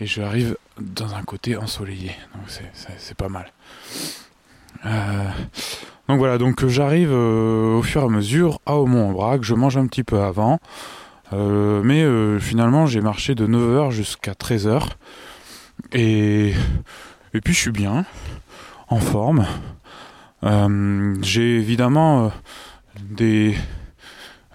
et 0.00 0.06
j'arrive 0.06 0.56
dans 0.80 1.14
un 1.14 1.22
côté 1.22 1.56
ensoleillé. 1.56 2.12
Donc 2.34 2.60
c'est 2.96 3.16
pas 3.16 3.28
mal. 3.28 3.52
Euh, 4.86 5.28
donc 6.08 6.18
voilà, 6.18 6.38
donc 6.38 6.66
j'arrive 6.66 7.10
euh, 7.10 7.78
au 7.78 7.82
fur 7.82 8.02
et 8.02 8.04
à 8.04 8.08
mesure 8.08 8.60
à 8.66 8.76
Aumont-en-Brac. 8.76 9.42
Je 9.42 9.54
mange 9.54 9.76
un 9.76 9.86
petit 9.86 10.04
peu 10.04 10.20
avant. 10.20 10.60
Euh, 11.32 11.82
mais 11.82 12.40
finalement, 12.40 12.86
j'ai 12.86 13.00
marché 13.00 13.34
de 13.34 13.46
9h 13.46 13.90
jusqu'à 13.90 14.32
13h. 14.32 14.82
Et 15.92 16.54
et 17.34 17.40
puis 17.40 17.52
je 17.52 17.60
suis 17.60 17.72
bien, 17.72 18.06
en 18.88 19.00
forme. 19.00 19.46
Euh, 20.44 21.16
j'ai 21.20 21.56
évidemment 21.56 22.26
euh, 22.26 22.28
des, 23.02 23.54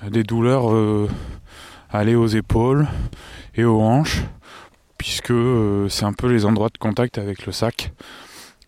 des 0.10 0.24
douleurs 0.24 0.74
euh, 0.74 1.08
aller 1.92 2.16
aux 2.16 2.28
épaules 2.28 2.88
et 3.56 3.64
aux 3.64 3.80
hanches, 3.80 4.24
puisque 5.04 5.32
euh, 5.32 5.90
c'est 5.90 6.06
un 6.06 6.14
peu 6.14 6.32
les 6.32 6.46
endroits 6.46 6.70
de 6.70 6.78
contact 6.78 7.18
avec 7.18 7.46
le 7.46 7.52
sac, 7.52 7.92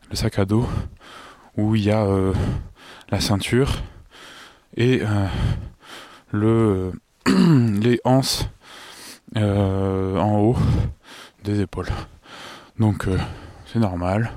le 0.09 0.17
sac 0.17 0.37
à 0.37 0.43
dos, 0.43 0.67
où 1.55 1.75
il 1.75 1.85
y 1.85 1.91
a 1.91 2.03
euh, 2.03 2.33
la 3.09 3.21
ceinture 3.21 3.81
et 4.75 4.99
euh, 5.01 5.27
le, 6.33 6.91
les 7.79 8.01
hanches 8.03 8.41
en 9.37 10.39
haut 10.39 10.57
des 11.45 11.61
épaules. 11.61 11.87
Donc 12.79 13.07
c'est 13.65 13.79
normal 13.79 14.33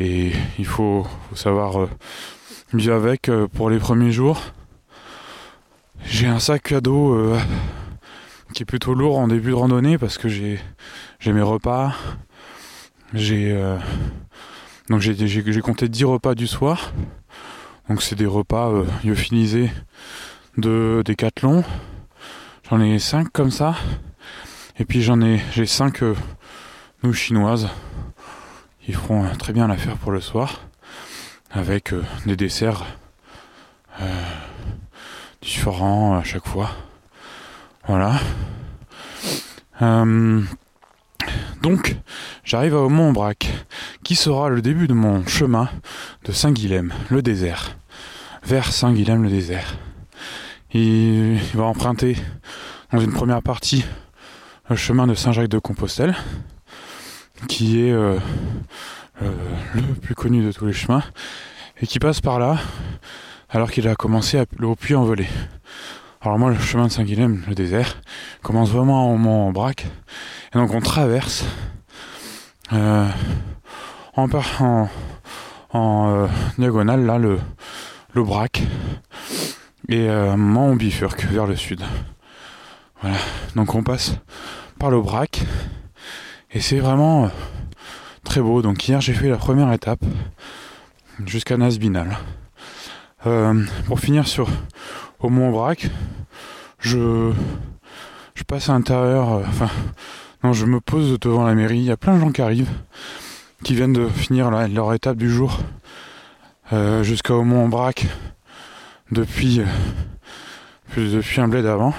et 0.00 0.32
il 0.58 0.66
faut, 0.66 1.06
faut 1.30 1.36
savoir 1.36 1.86
vivre 2.72 2.94
avec 2.94 3.30
pour 3.52 3.70
les 3.70 3.78
premiers 3.78 4.10
jours. 4.10 4.42
J'ai 6.06 6.26
un 6.26 6.40
sac 6.40 6.72
à 6.72 6.80
dos 6.80 7.36
qui 8.54 8.62
est 8.62 8.66
plutôt 8.66 8.94
lourd 8.94 9.18
en 9.18 9.28
début 9.28 9.50
de 9.50 9.54
randonnée 9.54 9.98
parce 9.98 10.16
que 10.16 10.28
j'ai 10.28 10.60
mes 11.26 11.42
repas. 11.42 11.94
J'ai 13.12 13.52
euh, 13.52 13.76
donc 14.88 15.00
j'ai 15.00 15.60
compté 15.60 15.88
10 15.88 16.04
repas 16.04 16.34
du 16.34 16.46
soir. 16.46 16.92
Donc 17.88 18.02
c'est 18.02 18.16
des 18.16 18.26
repas 18.26 18.70
euh, 18.70 18.84
lyophilisés 19.02 19.70
de 20.56 21.02
Décathlon. 21.04 21.64
J'en 22.70 22.80
ai 22.80 22.98
5 22.98 23.28
comme 23.32 23.50
ça. 23.50 23.74
Et 24.78 24.84
puis 24.84 25.02
j'en 25.02 25.20
ai 25.20 25.40
j'ai 25.52 25.66
5 25.66 26.02
euh, 26.02 26.14
nouilles 27.02 27.14
chinoises. 27.14 27.68
Ils 28.86 28.94
feront 28.94 29.26
très 29.36 29.52
bien 29.52 29.66
l'affaire 29.68 29.96
pour 29.96 30.12
le 30.12 30.20
soir. 30.20 30.60
Avec 31.50 31.92
euh, 31.92 32.02
des 32.26 32.36
desserts 32.36 32.84
différents 35.40 36.16
à 36.18 36.24
chaque 36.24 36.46
fois. 36.46 36.70
Voilà. 37.86 38.18
Euh, 39.82 40.42
donc, 41.62 41.96
j'arrive 42.42 42.74
à 42.74 42.80
Aumont-Aubrac, 42.80 43.50
qui 44.02 44.14
sera 44.14 44.48
le 44.48 44.62
début 44.62 44.86
de 44.86 44.94
mon 44.94 45.26
chemin 45.26 45.68
de 46.24 46.32
Saint-Guilhem, 46.32 46.94
le 47.10 47.20
désert, 47.20 47.76
vers 48.42 48.72
Saint-Guilhem, 48.72 49.22
le 49.22 49.28
désert. 49.28 49.76
Il, 50.72 51.38
va 51.54 51.64
emprunter 51.64 52.16
dans 52.90 53.00
une 53.00 53.12
première 53.12 53.42
partie 53.42 53.84
le 54.70 54.76
chemin 54.76 55.06
de 55.06 55.14
Saint-Jacques-de-Compostelle, 55.14 56.16
qui 57.48 57.82
est 57.82 57.92
euh, 57.92 58.18
euh, 59.22 59.30
le 59.74 59.94
plus 59.94 60.14
connu 60.14 60.42
de 60.42 60.52
tous 60.52 60.64
les 60.64 60.72
chemins, 60.72 61.02
et 61.82 61.86
qui 61.86 61.98
passe 61.98 62.22
par 62.22 62.38
là, 62.38 62.58
alors 63.50 63.70
qu'il 63.70 63.86
a 63.88 63.94
commencé 63.94 64.38
à, 64.38 64.46
au 64.62 64.74
puits 64.74 64.94
en 64.94 65.04
volée. 65.04 65.28
Alors 66.24 66.38
moi, 66.38 66.50
le 66.50 66.58
chemin 66.58 66.86
de 66.86 66.90
Saint-Guilhem, 66.90 67.42
le 67.46 67.54
désert, 67.54 68.00
commence 68.42 68.70
vraiment 68.70 69.12
au 69.12 69.18
mont 69.18 69.52
Brac. 69.52 69.86
Et 70.54 70.58
donc 70.58 70.72
on 70.72 70.80
traverse 70.80 71.44
euh, 72.72 73.06
en, 74.16 74.26
en, 75.74 76.08
euh, 76.08 76.26
diagonale 76.56 77.04
là 77.04 77.18
le, 77.18 77.38
le 78.14 78.22
Brac. 78.22 78.62
Et 79.90 80.08
euh, 80.08 80.34
moment 80.38 80.68
on 80.68 80.76
bifurque 80.76 81.24
vers 81.26 81.46
le 81.46 81.56
sud. 81.56 81.82
Voilà. 83.02 83.18
Donc 83.54 83.74
on 83.74 83.82
passe 83.82 84.14
par 84.78 84.90
le 84.90 85.02
Brac. 85.02 85.42
Et 86.52 86.60
c'est 86.60 86.78
vraiment 86.78 87.30
très 88.24 88.40
beau. 88.40 88.62
Donc 88.62 88.88
hier 88.88 89.02
j'ai 89.02 89.12
fait 89.12 89.28
la 89.28 89.36
première 89.36 89.70
étape 89.74 90.02
jusqu'à 91.26 91.58
Nasbinal. 91.58 92.16
pour 93.86 94.00
finir 94.00 94.26
sur 94.26 94.48
au 95.20 95.28
Mont 95.28 95.50
Brac, 95.50 95.88
je, 96.78 97.32
passe 98.46 98.68
à 98.68 98.74
l'intérieur, 98.74 99.32
euh, 99.32 99.42
enfin, 99.48 99.70
non, 100.42 100.52
je 100.52 100.66
me 100.66 100.80
pose 100.80 101.18
devant 101.18 101.44
la 101.44 101.54
mairie. 101.54 101.78
Il 101.78 101.84
y 101.84 101.90
a 101.90 101.96
plein 101.96 102.14
de 102.14 102.20
gens 102.20 102.30
qui 102.30 102.42
arrivent, 102.42 102.70
qui 103.62 103.74
viennent 103.74 103.94
de 103.94 104.06
finir 104.06 104.50
leur 104.50 104.92
étape 104.92 105.16
du 105.16 105.30
jour 105.30 105.60
euh, 106.72 107.02
jusqu'au 107.02 107.42
Mont 107.42 107.68
Brac 107.68 108.06
depuis, 109.10 109.60
euh, 109.60 109.66
depuis 110.96 111.40
un 111.40 111.48
bled 111.48 111.64
avant. 111.64 111.94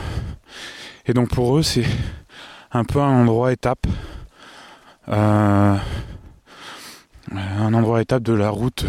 Et 1.07 1.13
donc 1.13 1.29
pour 1.29 1.57
eux, 1.57 1.63
c'est 1.63 1.85
un 2.71 2.83
peu 2.83 2.99
un 2.99 3.21
endroit 3.21 3.51
étape. 3.51 3.87
un 5.07 5.79
endroit 7.73 8.01
étape 8.01 8.23
de 8.23 8.33
la 8.33 8.49
route 8.49 8.85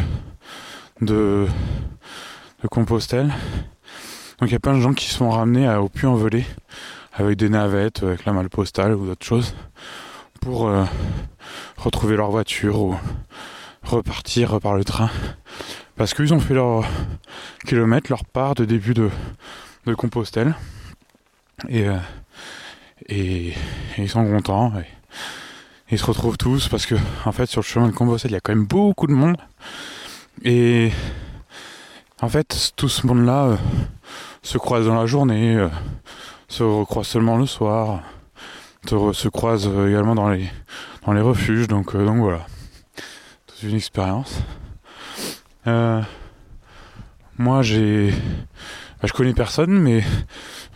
de 1.01 1.47
Compostelle. 2.71 3.33
Donc 4.39 4.51
il 4.51 4.53
y 4.53 4.57
a 4.57 4.61
plein 4.61 4.75
de 4.75 4.81
gens 4.81 4.93
qui 4.93 5.09
sont 5.09 5.31
ramenés 5.31 5.69
au 5.77 5.89
puits 5.89 6.07
en 6.07 6.19
avec 7.15 7.39
des 7.39 7.49
navettes, 7.49 8.03
avec 8.03 8.25
la 8.27 8.33
malle 8.33 8.51
postale 8.51 8.95
ou 8.95 9.07
d'autres 9.07 9.25
choses 9.25 9.55
pour 10.41 10.69
euh, 10.69 10.85
retrouver 11.79 12.17
leur 12.17 12.31
voiture 12.31 12.81
ou 12.81 12.97
repartir 13.83 14.61
par 14.61 14.75
le 14.75 14.85
train. 14.85 15.11
Parce 15.97 16.13
qu'ils 16.13 16.35
ont 16.35 16.41
fait 16.41 16.55
leur 16.55 16.85
kilomètre, 17.67 18.11
leur 18.11 18.25
part 18.27 18.55
de 18.55 18.65
début 18.65 18.93
de, 18.93 19.11
de 19.87 19.95
Compostelle. 19.95 20.55
Et, 21.69 21.89
euh, 21.89 21.97
et, 23.09 23.55
ils 23.97 24.11
sont 24.11 24.25
contents. 24.27 24.73
Et, 24.79 24.85
ils 25.91 25.99
se 25.99 26.05
retrouvent 26.05 26.37
tous 26.37 26.69
parce 26.69 26.85
que 26.85 26.97
en 27.25 27.33
fait 27.33 27.47
sur 27.47 27.61
le 27.61 27.67
chemin 27.67 27.87
de 27.87 27.93
Compostelle 27.93 28.33
il 28.33 28.35
y 28.35 28.37
a 28.37 28.41
quand 28.41 28.55
même 28.55 28.67
beaucoup 28.67 29.07
de 29.07 29.13
monde. 29.13 29.37
Et 30.43 30.91
en 32.21 32.29
fait 32.29 32.73
tout 32.77 32.89
ce 32.89 33.07
monde 33.07 33.25
là 33.25 33.45
euh, 33.45 33.57
se 34.47 34.59
croisent 34.59 34.87
dans 34.87 34.95
la 34.95 35.07
journée, 35.07 35.57
euh, 35.57 35.69
se 36.47 36.63
recroisent 36.63 37.09
seulement 37.09 37.37
le 37.37 37.47
soir, 37.47 38.03
se, 38.89 39.29
croisent 39.29 39.67
euh, 39.67 39.89
également 39.89 40.15
dans 40.15 40.31
les, 40.31 40.49
dans 41.05 41.13
les 41.13 41.21
refuges. 41.21 41.67
Donc, 41.67 41.97
euh, 41.97 42.07
donc 42.07 42.19
voilà, 42.19 42.47
c'est 43.53 43.67
une 43.67 43.75
expérience. 43.75 44.39
moi, 45.65 47.63
j'ai, 47.63 48.13
bah, 48.13 49.09
je 49.09 49.13
connais 49.13 49.35
personne, 49.35 49.81
mais 49.81 50.05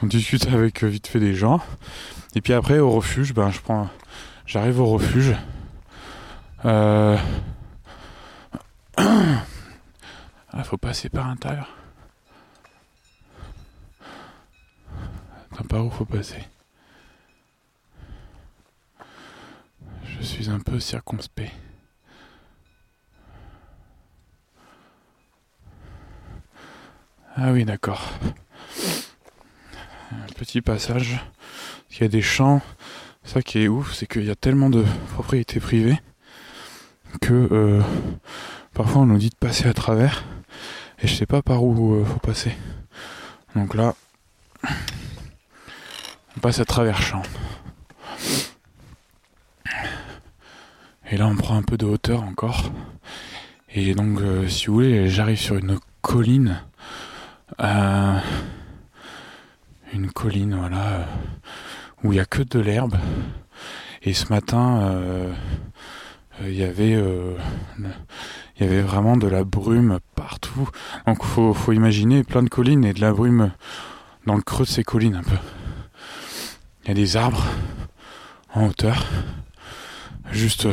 on 0.03 0.07
discute 0.07 0.49
avec 0.49 0.83
vite 0.83 1.07
fait 1.07 1.21
des 1.21 1.35
gens. 1.35 1.61
Et 2.35 2.41
puis 2.41 2.53
après, 2.53 2.81
au 2.81 2.91
refuge, 2.91 3.33
ben, 3.33 3.51
je 3.51 3.61
prends, 3.61 3.89
j'arrive 4.47 4.81
au 4.81 4.87
refuge. 4.87 5.37
Ah, 10.53 10.65
faut 10.65 10.77
passer 10.77 11.09
par 11.09 11.29
l'intérieur. 11.29 11.80
Par 15.71 15.87
où 15.87 15.91
faut 15.91 16.05
passer. 16.05 16.43
Je 20.05 20.21
suis 20.21 20.51
un 20.51 20.59
peu 20.59 20.81
circonspect. 20.81 21.53
Ah 27.37 27.53
oui, 27.53 27.65
d'accord. 27.65 28.03
Un 30.11 30.33
petit 30.37 30.61
passage. 30.61 31.25
Il 31.93 32.01
y 32.01 32.05
a 32.05 32.09
des 32.09 32.21
champs. 32.21 32.61
Ça 33.23 33.41
qui 33.41 33.61
est 33.61 33.69
ouf, 33.69 33.95
c'est 33.95 34.07
qu'il 34.07 34.25
y 34.25 34.31
a 34.31 34.35
tellement 34.35 34.71
de 34.71 34.85
propriétés 35.13 35.61
privées 35.61 36.01
que 37.21 37.49
euh, 37.53 37.81
parfois 38.75 39.03
on 39.03 39.07
nous 39.07 39.19
dit 39.19 39.31
de 39.31 39.37
passer 39.37 39.69
à 39.69 39.75
travers 39.75 40.25
et 41.01 41.07
je 41.07 41.15
sais 41.15 41.27
pas 41.27 41.43
par 41.43 41.63
où 41.63 41.95
euh, 41.95 42.05
faut 42.05 42.19
passer. 42.19 42.53
Donc 43.55 43.75
là, 43.75 43.95
on 46.41 46.49
passe 46.49 46.61
à 46.61 46.65
travers 46.65 47.03
champ. 47.03 47.21
Et 51.11 51.19
là, 51.19 51.27
on 51.27 51.37
prend 51.37 51.55
un 51.55 51.63
peu 51.63 51.77
de 51.77 51.85
hauteur 51.85 52.23
encore. 52.23 52.73
Et 53.69 53.95
donc, 53.95 54.23
euh, 54.23 54.49
si 54.49 54.69
vous 54.69 54.73
voulez, 54.73 55.11
j'arrive 55.11 55.37
sur 55.37 55.57
une 55.57 55.79
colline. 56.01 56.63
Euh, 57.61 58.19
une 59.93 60.11
colline, 60.11 60.57
voilà, 60.57 60.87
euh, 60.87 61.05
où 62.05 62.13
il 62.13 62.15
n'y 62.15 62.21
a 62.21 62.25
que 62.25 62.43
de 62.43 62.59
l'herbe. 62.59 62.97
Et 64.01 64.15
ce 64.15 64.33
matin, 64.33 64.97
il 66.41 66.55
y 66.55 66.65
avait, 66.65 66.93
il 66.93 68.61
y 68.61 68.65
avait 68.65 68.81
vraiment 68.81 69.19
de 69.19 69.27
la 69.27 69.45
brume 69.45 69.99
partout. 70.15 70.71
Donc, 71.07 71.23
faut 71.23 71.73
imaginer 71.73 72.25
plein 72.25 72.43
de 72.43 72.49
collines 72.49 72.87
et 72.87 72.95
de 72.95 73.03
la 73.03 73.13
brume 73.13 73.51
dans 74.25 74.37
le 74.37 74.43
creux 74.43 74.65
de 74.65 74.71
ces 74.71 74.85
collines 74.85 75.17
un 75.17 75.23
peu. 75.23 75.37
Des 76.95 77.17
arbres 77.17 77.45
en 78.53 78.67
hauteur. 78.67 79.07
Juste 80.33 80.67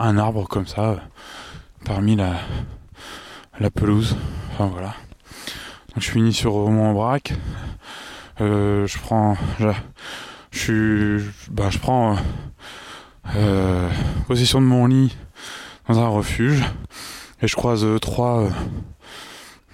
un 0.00 0.18
arbre 0.18 0.48
comme 0.48 0.66
ça, 0.66 0.96
parmi 1.84 2.16
la, 2.16 2.34
la 3.60 3.70
pelouse. 3.70 4.16
Enfin 4.52 4.66
voilà. 4.66 4.94
Donc 5.94 6.02
je 6.02 6.10
finis 6.10 6.34
sur 6.34 6.52
mon 6.68 6.92
braque. 6.92 7.34
Euh, 8.40 8.86
je 8.88 8.98
prends. 8.98 9.36
Je, 9.60 9.68
je, 10.50 11.22
bah, 11.50 11.70
je 11.70 11.78
prends 11.78 12.16
euh, 13.36 13.88
position 14.26 14.60
de 14.60 14.66
mon 14.66 14.86
lit 14.86 15.16
dans 15.88 16.00
un 16.00 16.08
refuge. 16.08 16.64
Et 17.42 17.48
je 17.48 17.54
croise 17.54 17.86
trois, 18.00 18.48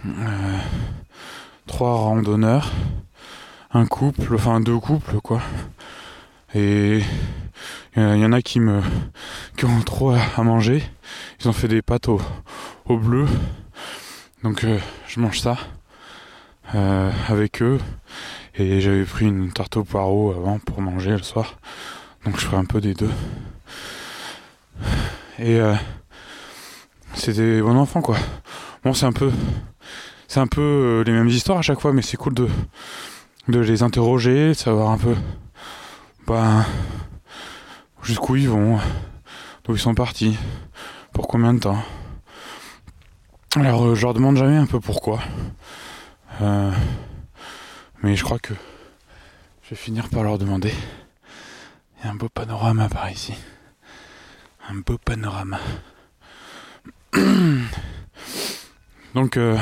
euh, 0.05 0.59
trois 1.67 1.95
randonneurs 1.95 2.71
un 3.73 3.87
couple, 3.87 4.35
enfin 4.35 4.61
deux 4.61 4.79
couples 4.79 5.21
quoi. 5.21 5.43
Et 6.59 7.03
il 7.97 8.17
y 8.17 8.25
en 8.25 8.33
a 8.33 8.41
qui 8.41 8.61
me 8.61 8.81
qui 9.59 9.67
ont 9.67 9.81
trop 9.83 10.13
à 10.13 10.43
manger. 10.43 10.83
Ils 11.39 11.49
ont 11.51 11.53
fait 11.53 11.69
des 11.69 11.83
pâtes 11.83 12.09
au, 12.09 12.19
au 12.87 12.97
bleu. 12.97 13.27
Donc 14.43 14.65
euh, 14.65 14.79
je 15.07 15.21
mange 15.21 15.39
ça 15.39 15.59
euh, 16.75 17.11
avec 17.29 17.61
eux. 17.61 17.79
Et 18.55 18.81
j'avais 18.81 19.05
pris 19.05 19.27
une 19.27 19.53
tarte 19.53 19.77
au 19.77 19.85
poireau 19.85 20.31
avant 20.31 20.59
pour 20.59 20.81
manger 20.81 21.11
le 21.11 21.23
soir. 21.23 21.59
Donc 22.25 22.41
je 22.41 22.47
ferai 22.47 22.57
un 22.57 22.65
peu 22.65 22.81
des 22.81 22.95
deux. 22.95 23.11
Et 25.39 25.61
euh, 25.61 25.75
c'était 27.13 27.61
bon 27.61 27.77
enfant 27.77 28.01
quoi. 28.01 28.17
Bon 28.83 28.95
c'est 28.95 29.05
un 29.05 29.13
peu 29.13 29.31
c'est 30.27 30.41
un 30.41 30.47
peu 30.47 31.05
les 31.05 31.13
mêmes 31.13 31.29
histoires 31.29 31.59
à 31.59 31.63
chaque 31.63 31.81
fois, 31.81 31.93
mais 31.93 32.01
c'est 32.01 32.17
cool 32.17 32.33
de 32.33 32.49
de 33.49 33.59
les 33.59 33.83
interroger, 33.83 34.49
de 34.49 34.55
savoir 34.55 34.91
un 34.91 34.99
peu 34.99 35.15
bah, 36.27 36.67
jusqu'où 38.03 38.37
ils 38.37 38.49
vont, 38.49 38.79
d'où 39.65 39.75
ils 39.75 39.79
sont 39.79 39.95
partis, 39.95 40.37
pour 41.13 41.29
combien 41.29 41.55
de 41.55 41.61
temps. 41.61 41.83
Alors 43.55 43.87
euh, 43.87 43.95
je 43.95 44.03
leur 44.03 44.13
demande 44.13 44.37
jamais 44.37 44.57
un 44.57 44.67
peu 44.67 44.81
pourquoi. 44.81 45.21
Euh, 46.43 46.73
mais 48.03 48.17
je 48.17 48.25
crois 48.25 48.41
que 48.41 48.55
je 49.63 49.71
vais 49.71 49.77
finir 49.77 50.09
par 50.09 50.25
leur 50.25 50.37
demander. 50.37 50.75
Il 51.99 52.05
y 52.05 52.09
a 52.09 52.11
un 52.11 52.17
beau 52.17 52.29
panorama 52.29 52.89
par 52.89 53.09
ici. 53.11 53.35
Un 54.69 54.75
beau 54.75 54.99
panorama. 54.99 55.61
donc, 59.15 59.37
euh, 59.37 59.57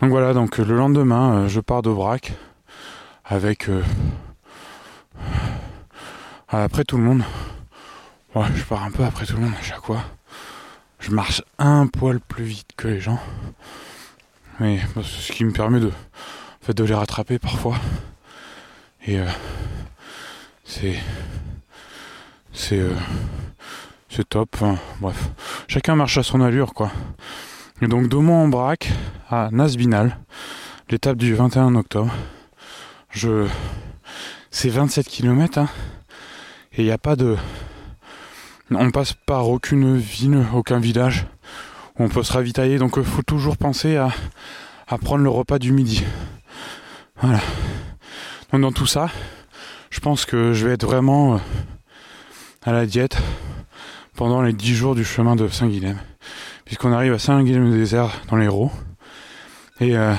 donc 0.00 0.10
voilà, 0.10 0.32
donc 0.32 0.56
le 0.56 0.76
lendemain, 0.76 1.46
je 1.46 1.60
pars 1.60 1.82
d'Aubrac 1.82 2.32
avec 3.24 3.68
après 6.48 6.84
tout 6.84 6.96
le 6.96 7.02
monde. 7.02 7.22
Je 8.34 8.62
pars 8.64 8.82
un 8.82 8.90
peu 8.90 9.04
après 9.04 9.26
tout 9.26 9.36
le 9.36 9.42
monde 9.42 9.54
à 9.58 9.62
chaque 9.62 9.84
fois. 9.84 10.02
Je 11.00 11.10
marche 11.10 11.42
un 11.58 11.86
poil 11.86 12.20
plus 12.20 12.44
vite 12.44 12.70
que 12.76 12.88
les 12.88 13.00
gens. 13.00 13.18
Mais 14.60 14.80
bah, 14.94 15.02
ce 15.04 15.32
qui 15.32 15.44
me 15.44 15.52
permet 15.52 15.80
de, 15.80 15.90
de 16.68 16.84
les 16.84 16.94
rattraper 16.94 17.38
parfois. 17.38 17.76
Et 19.06 19.18
euh, 19.18 19.26
c'est. 20.64 20.96
C'est. 22.52 22.78
Euh, 22.78 22.94
c'est 24.08 24.28
top. 24.28 24.56
bref. 25.00 25.30
Chacun 25.68 25.96
marche 25.96 26.18
à 26.18 26.22
son 26.22 26.40
allure, 26.40 26.74
quoi. 26.74 26.92
Et 27.80 27.88
donc, 27.88 28.08
Daumont 28.08 28.44
en 28.44 28.48
braque 28.48 28.90
à 29.28 29.48
Nasbinal, 29.50 30.18
l'étape 30.88 31.16
du 31.16 31.34
21 31.34 31.74
octobre. 31.74 32.14
Je. 33.10 33.48
C'est 34.54 34.68
27 34.68 35.08
km, 35.08 35.58
hein. 35.58 35.68
Et 36.74 36.82
il 36.82 36.84
n'y 36.84 36.90
a 36.90 36.98
pas 36.98 37.16
de. 37.16 37.36
On 38.70 38.90
passe 38.90 39.14
par 39.14 39.48
aucune 39.48 39.96
ville, 39.96 40.44
aucun 40.54 40.78
village 40.78 41.26
où 41.98 42.04
on 42.04 42.08
peut 42.10 42.22
se 42.22 42.34
ravitailler. 42.34 42.78
Donc 42.78 42.94
il 42.98 43.02
faut 43.02 43.22
toujours 43.22 43.56
penser 43.56 43.96
à, 43.96 44.10
à 44.86 44.98
prendre 44.98 45.24
le 45.24 45.30
repas 45.30 45.58
du 45.58 45.72
midi. 45.72 46.04
Voilà. 47.20 47.40
Donc 48.52 48.60
dans 48.60 48.72
tout 48.72 48.86
ça, 48.86 49.10
je 49.90 50.00
pense 50.00 50.26
que 50.26 50.52
je 50.52 50.66
vais 50.66 50.74
être 50.74 50.86
vraiment 50.86 51.34
euh, 51.34 51.38
à 52.62 52.72
la 52.72 52.84
diète 52.84 53.16
pendant 54.16 54.42
les 54.42 54.52
10 54.52 54.74
jours 54.74 54.94
du 54.94 55.04
chemin 55.04 55.34
de 55.34 55.48
Saint-Guilhem. 55.48 55.98
Puisqu'on 56.66 56.92
arrive 56.92 57.14
à 57.14 57.18
Saint-Guilhem-des-Désert 57.18 58.10
dans 58.28 58.36
l'Hérault. 58.36 58.70
Et 59.80 59.96
euh, 59.96 60.14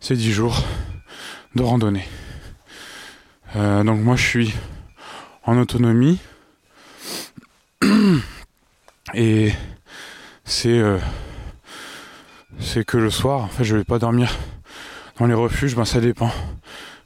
c'est 0.00 0.16
10 0.16 0.32
jours 0.32 0.64
de 1.54 1.62
randonnée. 1.62 2.06
Euh, 3.54 3.84
donc 3.84 4.00
moi 4.00 4.16
je 4.16 4.26
suis 4.26 4.54
en 5.44 5.58
autonomie. 5.58 6.18
Et 9.14 9.52
c'est 10.44 10.78
euh, 10.78 10.98
c'est 12.58 12.84
que 12.84 12.96
le 12.96 13.10
soir, 13.10 13.42
en 13.42 13.48
fait, 13.48 13.64
je 13.64 13.76
vais 13.76 13.84
pas 13.84 13.98
dormir 13.98 14.34
dans 15.18 15.26
les 15.26 15.34
refuges, 15.34 15.76
ben 15.76 15.84
ça 15.84 16.00
dépend. 16.00 16.30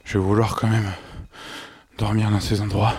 Je 0.05 0.17
vais 0.17 0.23
vouloir 0.23 0.55
quand 0.55 0.67
même 0.67 0.91
dormir 1.97 2.31
dans 2.31 2.39
ces 2.39 2.61
endroits 2.61 2.93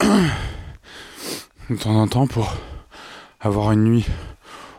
de 0.00 1.76
temps 1.76 1.94
en 1.94 2.08
temps 2.08 2.26
pour 2.26 2.54
avoir 3.40 3.72
une 3.72 3.84
nuit 3.84 4.06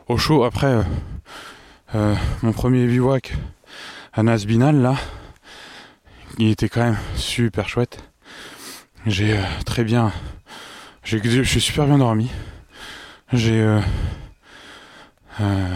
au 0.07 0.17
chaud. 0.17 0.43
Après, 0.43 0.83
euh, 1.95 2.15
mon 2.41 2.51
premier 2.51 2.87
bivouac 2.87 3.35
à 4.13 4.23
Nasbinal, 4.23 4.81
là, 4.81 4.95
il 6.39 6.51
était 6.51 6.69
quand 6.69 6.81
même 6.81 6.97
super 7.15 7.67
chouette. 7.67 8.01
J'ai 9.05 9.37
euh, 9.37 9.43
très 9.65 9.83
bien. 9.83 10.13
Je 11.03 11.43
suis 11.43 11.61
super 11.61 11.85
bien 11.85 11.97
dormi. 11.97 12.31
J'ai. 13.33 13.61
Euh, 13.61 13.81
euh, 15.41 15.75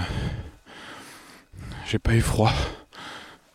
j'ai 1.86 2.00
pas 2.00 2.14
eu 2.14 2.22
froid. 2.22 2.54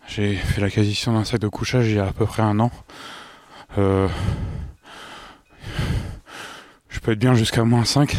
J'ai 0.07 0.37
fait 0.37 0.61
l'acquisition 0.61 1.15
d'un 1.15 1.25
sac 1.25 1.41
de 1.41 1.49
couchage 1.49 1.89
il 1.89 1.97
y 1.97 1.99
a 1.99 2.07
à 2.07 2.13
peu 2.13 2.27
près 2.27 2.43
un 2.43 2.61
an. 2.61 2.71
je 3.77 4.09
peux 7.03 7.13
être 7.13 7.19
bien 7.19 7.35
jusqu'à 7.35 7.65
moins 7.65 7.85
5. 7.85 8.17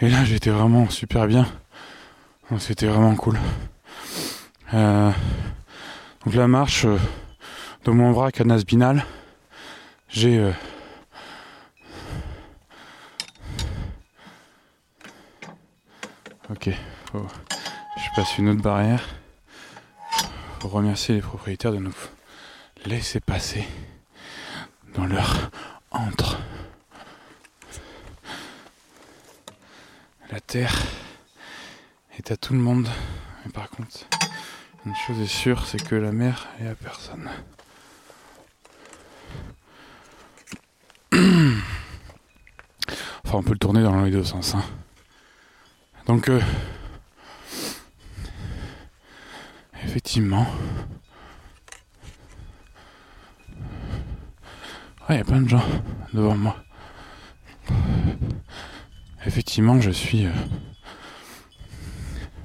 Et 0.00 0.08
là 0.08 0.24
j'étais 0.24 0.50
vraiment 0.50 0.88
super 0.90 1.26
bien. 1.26 1.46
C'était 2.58 2.86
vraiment 2.86 3.16
cool. 3.16 3.38
donc 4.72 5.14
la 6.34 6.46
marche 6.46 6.86
de 7.86 7.92
mon 7.92 8.10
bras 8.10 8.30
à 8.36 8.44
Nasbinal 8.44 9.06
j'ai 10.08 10.38
euh, 10.38 10.52
Ok, 16.50 16.68
je 17.14 18.08
passe 18.14 18.38
une 18.38 18.48
autre 18.50 18.62
barrière. 18.62 19.04
Faut 20.60 20.68
remercier 20.68 21.16
les 21.16 21.20
propriétaires 21.20 21.72
de 21.72 21.78
nous 21.78 21.94
laisser 22.84 23.18
passer 23.20 23.66
dans 24.94 25.06
leur 25.06 25.50
entre. 25.90 26.38
La 30.30 30.40
terre 30.40 30.76
est 32.18 32.30
à 32.30 32.36
tout 32.36 32.52
le 32.52 32.60
monde, 32.60 32.88
mais 33.44 33.50
par 33.50 33.70
contre, 33.70 34.06
une 34.84 34.94
chose 34.94 35.20
est 35.20 35.26
sûre, 35.26 35.66
c'est 35.66 35.82
que 35.82 35.96
la 35.96 36.12
mer 36.12 36.46
est 36.60 36.68
à 36.68 36.74
personne. 36.76 37.28
Enfin, 43.26 43.38
on 43.38 43.42
peut 43.42 43.52
le 43.52 43.58
tourner 43.58 43.82
dans 43.82 44.02
les 44.02 44.10
deux 44.10 44.22
sens. 44.22 44.54
Hein. 44.54 44.62
Donc, 46.06 46.28
euh, 46.28 46.40
effectivement, 49.84 50.46
il 55.08 55.16
y 55.16 55.18
a 55.18 55.24
plein 55.24 55.40
de 55.40 55.48
gens 55.48 55.64
devant 56.12 56.36
moi. 56.36 56.56
Effectivement, 59.26 59.80
je 59.80 59.90
suis, 59.90 60.26
euh, 60.26 60.32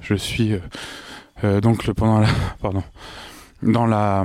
je 0.00 0.14
suis 0.16 0.58
euh, 1.44 1.60
donc 1.60 1.86
le 1.86 1.94
pendant 1.94 2.18
la, 2.18 2.28
pardon, 2.60 2.82
dans 3.62 3.86
la 3.86 4.24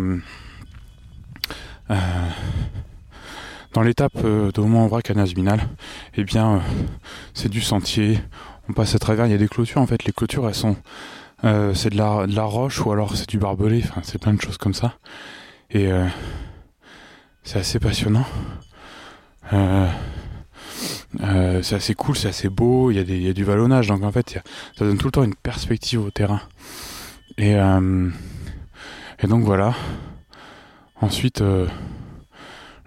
dans 3.74 3.82
l'étape 3.82 4.14
euh, 4.24 4.52
de 4.52 4.62
en 4.62 4.88
vrac 4.88 5.10
à 5.10 5.14
Nasbinal, 5.14 5.62
eh 6.16 6.24
bien, 6.24 6.56
euh, 6.56 6.60
c'est 7.34 7.50
du 7.50 7.62
sentier. 7.62 8.20
On 8.70 8.74
passe 8.74 8.96
à 8.96 9.00
travers. 9.00 9.26
Il 9.26 9.32
y 9.32 9.36
a 9.36 9.38
des 9.38 9.48
clôtures. 9.48 9.82
En 9.82 9.88
fait, 9.88 10.04
les 10.06 10.12
clôtures, 10.12 10.48
elles 10.48 10.56
sont, 10.56 10.76
euh, 11.44 11.74
c'est 11.74 11.90
de 11.90 11.98
la, 11.98 12.28
de 12.28 12.36
la 12.36 12.44
roche 12.44 12.84
ou 12.86 12.92
alors 12.92 13.16
c'est 13.16 13.30
du 13.30 13.38
barbelé. 13.38 13.82
Enfin, 13.84 14.02
c'est 14.04 14.20
plein 14.20 14.34
de 14.34 14.42
choses 14.42 14.58
comme 14.58 14.74
ça. 14.74 14.98
Et 15.70 15.90
c'est 17.44 17.60
assez 17.60 17.78
passionnant. 17.78 18.26
c'est 21.62 21.76
assez 21.76 21.94
cool, 21.94 22.16
c'est 22.16 22.30
assez 22.30 22.48
beau. 22.48 22.90
Il 22.90 22.96
y, 22.96 23.00
a 23.00 23.04
y 23.04 23.30
a 23.30 23.34
du 23.34 23.44
vallonnage. 23.44 23.88
Donc 23.88 24.04
en 24.04 24.12
fait, 24.12 24.40
ça 24.78 24.86
donne 24.86 24.98
tout 24.98 25.08
le 25.08 25.12
temps 25.12 25.24
une 25.24 25.36
perspective 25.36 26.02
au 26.02 26.10
terrain. 26.10 26.42
Et, 27.38 27.52
et 27.52 29.28
donc 29.28 29.44
voilà. 29.44 29.76
Ensuite 31.02 31.44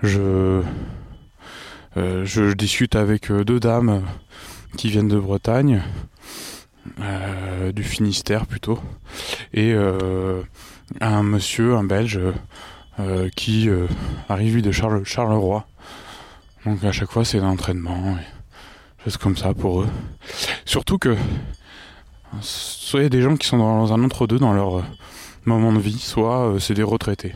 je, 0.02 0.62
euh, 1.96 2.24
je 2.24 2.52
discute 2.52 2.96
avec 2.96 3.30
euh, 3.30 3.44
deux 3.44 3.60
dames 3.60 4.02
qui 4.76 4.88
viennent 4.88 5.08
de 5.08 5.18
Bretagne, 5.18 5.82
euh, 7.00 7.72
du 7.72 7.82
Finistère 7.82 8.46
plutôt, 8.46 8.78
et 9.52 9.74
un 11.00 11.22
monsieur, 11.22 11.74
un 11.74 11.84
Belge, 11.84 12.20
qui 13.34 13.68
arrive 14.28 14.62
de 14.62 14.70
Charles, 14.70 15.04
Charleroi. 15.04 15.66
Donc 16.64 16.84
à 16.84 16.92
chaque 16.92 17.10
fois 17.10 17.24
c'est 17.24 17.38
un 17.38 17.48
entraînement, 17.48 18.16
et 18.18 19.04
choses 19.04 19.16
comme 19.16 19.36
ça 19.36 19.54
pour 19.54 19.82
eux. 19.82 19.88
Surtout 20.64 20.98
que 20.98 21.16
soit 22.40 23.02
y 23.02 23.06
a 23.06 23.08
des 23.08 23.22
gens 23.22 23.36
qui 23.36 23.48
sont 23.48 23.58
dans 23.58 23.92
un 23.92 24.04
entre-deux 24.04 24.38
dans 24.38 24.52
leur 24.52 24.84
moment 25.46 25.72
de 25.72 25.80
vie, 25.80 25.98
soit 25.98 26.54
c'est 26.60 26.74
des 26.74 26.84
retraités. 26.84 27.34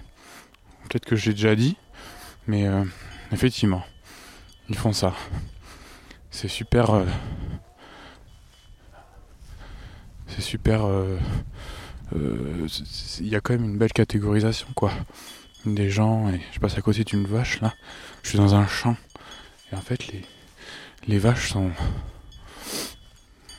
Peut-être 0.89 1.07
que 1.07 1.17
j'ai 1.17 1.33
déjà 1.33 1.57
dit, 1.57 1.77
mais 2.47 2.67
effectivement, 3.33 3.85
ils 4.69 4.77
font 4.77 4.93
ça. 4.93 5.15
C'est 6.31 6.49
super. 6.49 7.05
c'est 10.27 10.43
super. 10.43 10.81
Il 12.13 13.29
y 13.29 13.37
a 13.37 13.41
quand 13.41 13.55
même 13.55 13.65
une 13.65 13.79
belle 13.79 13.93
catégorisation, 13.93 14.69
quoi. 14.75 14.93
Des 15.67 15.89
gens, 15.89 16.31
je 16.53 16.59
passe 16.59 16.77
à 16.77 16.83
côté 16.83 17.05
d'une 17.05 17.27
vache 17.27 17.61
là. 17.61 17.73
Je 18.23 18.31
suis 18.31 18.39
dans 18.39 18.55
un 18.55 18.67
champ. 18.67 18.97
Et 19.73 19.77
en 19.77 19.81
fait, 19.81 20.09
les, 20.09 20.23
les 21.07 21.19
vaches 21.19 21.51
sont. 21.51 21.71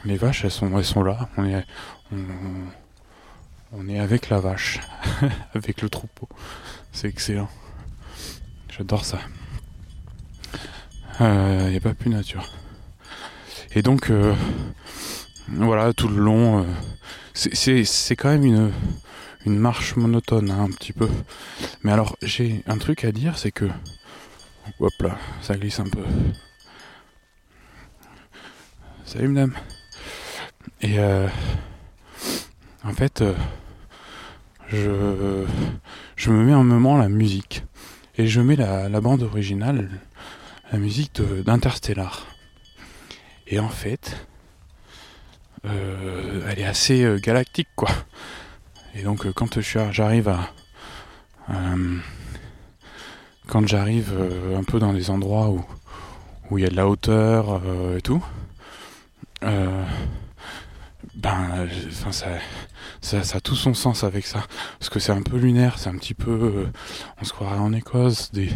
Les 0.03 0.17
vaches, 0.17 0.45
elles 0.45 0.51
sont, 0.51 0.77
elles 0.77 0.85
sont 0.85 1.03
là. 1.03 1.29
On 1.37 1.45
est, 1.45 1.65
on, 3.71 3.87
est 3.89 3.99
avec 3.99 4.29
la 4.29 4.39
vache, 4.39 4.79
avec 5.53 5.81
le 5.81 5.89
troupeau. 5.89 6.29
C'est 6.91 7.07
excellent. 7.07 7.49
J'adore 8.77 9.05
ça. 9.05 9.19
Il 11.21 11.25
euh, 11.25 11.69
n'y 11.69 11.77
a 11.77 11.79
pas 11.79 11.93
plus 11.93 12.09
nature. 12.09 12.49
Et 13.71 13.81
donc, 13.81 14.09
euh, 14.09 14.35
voilà, 15.47 15.93
tout 15.93 16.09
le 16.09 16.17
long, 16.17 16.59
euh, 16.59 16.65
c'est 17.33 18.15
quand 18.17 18.27
même 18.27 18.43
une, 19.45 19.57
marche 19.57 19.95
monotone, 19.95 20.51
hein, 20.51 20.63
un 20.63 20.71
petit 20.71 20.91
peu. 20.91 21.07
Mais 21.83 21.93
alors, 21.93 22.17
j'ai 22.21 22.63
un 22.67 22.77
truc 22.77 23.05
à 23.05 23.13
dire, 23.13 23.37
c'est 23.37 23.51
que. 23.51 23.65
Hop 24.81 24.93
là, 24.99 25.17
ça 25.41 25.55
glisse 25.55 25.79
un 25.79 25.87
peu. 25.87 26.03
Salut 29.05 29.29
madame. 29.29 29.53
Et 30.81 30.99
en 32.83 32.93
fait, 32.93 33.23
je, 34.67 35.45
je 36.17 36.31
me 36.31 36.43
mets 36.43 36.51
un 36.51 36.63
moment 36.63 36.97
la 36.97 37.07
musique. 37.07 37.63
Et 38.17 38.27
je 38.27 38.41
mets 38.41 38.55
la, 38.55 39.01
bande 39.01 39.23
originale, 39.23 39.89
la 40.71 40.79
musique 40.79 41.21
d'Interstellar. 41.45 42.25
Et 43.47 43.59
en 43.59 43.69
fait, 43.69 44.27
euh, 45.65 46.47
elle 46.49 46.59
est 46.59 46.65
assez 46.65 47.05
galactique 47.21 47.67
quoi. 47.75 47.89
Et 48.95 49.03
donc 49.03 49.29
quand 49.33 49.59
j'arrive 49.61 50.29
à... 50.29 50.49
quand 53.47 53.67
j'arrive 53.67 54.13
un 54.57 54.63
peu 54.63 54.79
dans 54.79 54.93
des 54.93 55.09
endroits 55.09 55.49
où 55.49 55.63
où 56.51 56.57
il 56.57 56.63
y 56.63 56.67
a 56.67 56.69
de 56.69 56.75
la 56.75 56.87
hauteur 56.87 57.59
et 57.97 58.01
tout, 58.01 58.23
euh, 59.43 59.83
ben, 61.25 61.67
enfin, 61.87 62.11
ça, 62.11 62.27
ça, 63.23 63.37
a 63.37 63.41
tout 63.41 63.55
son 63.55 63.73
sens 63.73 64.03
avec 64.03 64.27
ça. 64.27 64.45
Parce 64.77 64.89
que 64.89 64.99
c'est 64.99 65.11
un 65.11 65.23
peu 65.23 65.37
lunaire, 65.37 65.79
c'est 65.79 65.89
un 65.89 65.97
petit 65.97 66.13
peu. 66.13 66.31
Euh, 66.31 66.71
on 67.19 67.25
se 67.25 67.33
croirait 67.33 67.57
en 67.57 67.73
Écosse, 67.73 68.31
des, 68.31 68.51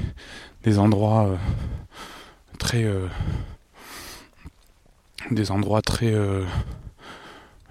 des 0.63 0.77
endroits 0.77 1.29
euh, 1.29 1.35
très. 2.59 2.85
des 5.31 5.49
endroits 5.49 5.81
très. 5.81 6.13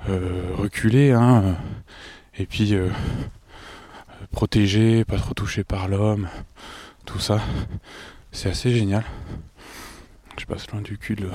reculés, 0.09 1.13
hein. 1.13 1.57
Et 2.37 2.47
puis. 2.47 2.75
protégés, 4.33 5.05
pas 5.05 5.17
trop 5.17 5.35
touchés 5.35 5.65
par 5.65 5.87
l'homme, 5.87 6.29
tout 7.07 7.21
ça. 7.21 7.41
C'est 8.33 8.51
assez 8.51 8.75
génial. 8.75 9.05
Je 10.39 10.45
passe 10.45 10.69
loin 10.71 10.83
du 10.83 10.99
cul 10.99 11.15
de, 11.15 11.31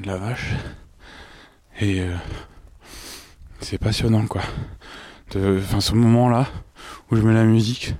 de 0.00 0.06
la 0.06 0.16
vache. 0.16 0.50
Et 1.78 2.00
euh, 2.00 2.14
c'est 3.60 3.78
passionnant 3.78 4.26
quoi. 4.26 4.42
Enfin 5.34 5.80
ce 5.80 5.94
moment 5.94 6.28
là 6.28 6.46
où 7.10 7.16
je 7.16 7.22
mets 7.22 7.34
la 7.34 7.44
musique, 7.44 7.94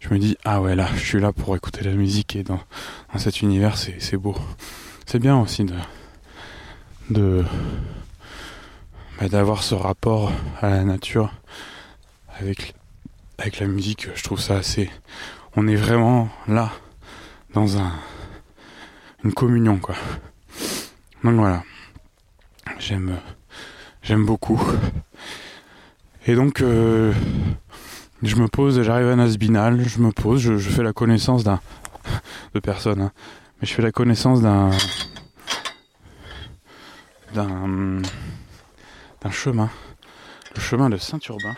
je 0.00 0.08
me 0.10 0.18
dis 0.18 0.36
ah 0.44 0.60
ouais 0.60 0.76
là 0.76 0.88
je 0.94 1.04
suis 1.04 1.20
là 1.20 1.32
pour 1.32 1.54
écouter 1.56 1.82
la 1.82 1.92
musique 1.92 2.36
et 2.36 2.42
dans, 2.42 2.60
dans 3.12 3.18
cet 3.18 3.42
univers 3.42 3.76
c'est 3.76 4.16
beau. 4.16 4.36
C'est 5.06 5.18
bien 5.18 5.38
aussi 5.38 5.64
de 5.64 5.74
de 7.10 7.44
bah, 9.18 9.28
d'avoir 9.28 9.62
ce 9.62 9.74
rapport 9.74 10.32
à 10.60 10.68
la 10.70 10.84
nature 10.84 11.32
avec 12.38 12.74
avec 13.38 13.60
la 13.60 13.66
musique. 13.66 14.08
Je 14.14 14.22
trouve 14.22 14.40
ça 14.40 14.56
assez. 14.56 14.90
On 15.56 15.66
est 15.66 15.76
vraiment 15.76 16.28
là 16.46 16.70
dans 17.54 17.78
un 17.78 17.92
une 19.24 19.32
communion 19.32 19.78
quoi. 19.78 19.96
Donc 21.24 21.34
voilà. 21.34 21.64
J'aime 22.78 23.18
j'aime 24.08 24.24
beaucoup. 24.24 24.58
Et 26.26 26.34
donc 26.34 26.62
euh, 26.62 27.12
je 28.22 28.36
me 28.36 28.48
pose, 28.48 28.80
j'arrive 28.80 29.08
à 29.08 29.16
Nasbinal, 29.16 29.86
je 29.86 29.98
me 29.98 30.12
pose, 30.12 30.40
je, 30.40 30.56
fais 30.56 30.82
la 30.82 30.94
connaissance 30.94 31.44
d'un 31.44 31.60
de 32.54 32.60
personne, 32.60 33.02
hein. 33.02 33.12
mais 33.60 33.68
je 33.68 33.74
fais 33.74 33.82
la 33.82 33.92
connaissance 33.92 34.40
d'un 34.40 34.70
d'un 37.34 38.00
d'un 39.20 39.30
chemin, 39.30 39.68
le 40.54 40.60
chemin 40.60 40.88
de 40.88 40.96
Saint-Urbain 40.96 41.56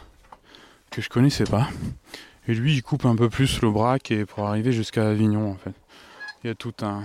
que 0.90 1.00
je 1.00 1.08
connaissais 1.08 1.44
pas. 1.44 1.68
Et 2.48 2.54
lui, 2.54 2.74
il 2.74 2.82
coupe 2.82 3.04
un 3.04 3.14
peu 3.14 3.28
plus 3.28 3.60
le 3.62 3.70
braque 3.70 4.12
pour 4.26 4.48
arriver 4.48 4.72
jusqu'à 4.72 5.08
Avignon 5.08 5.52
en 5.52 5.56
fait. 5.56 5.74
Il 6.42 6.48
y 6.48 6.50
a 6.50 6.56
tout 6.56 6.74
un 6.82 7.04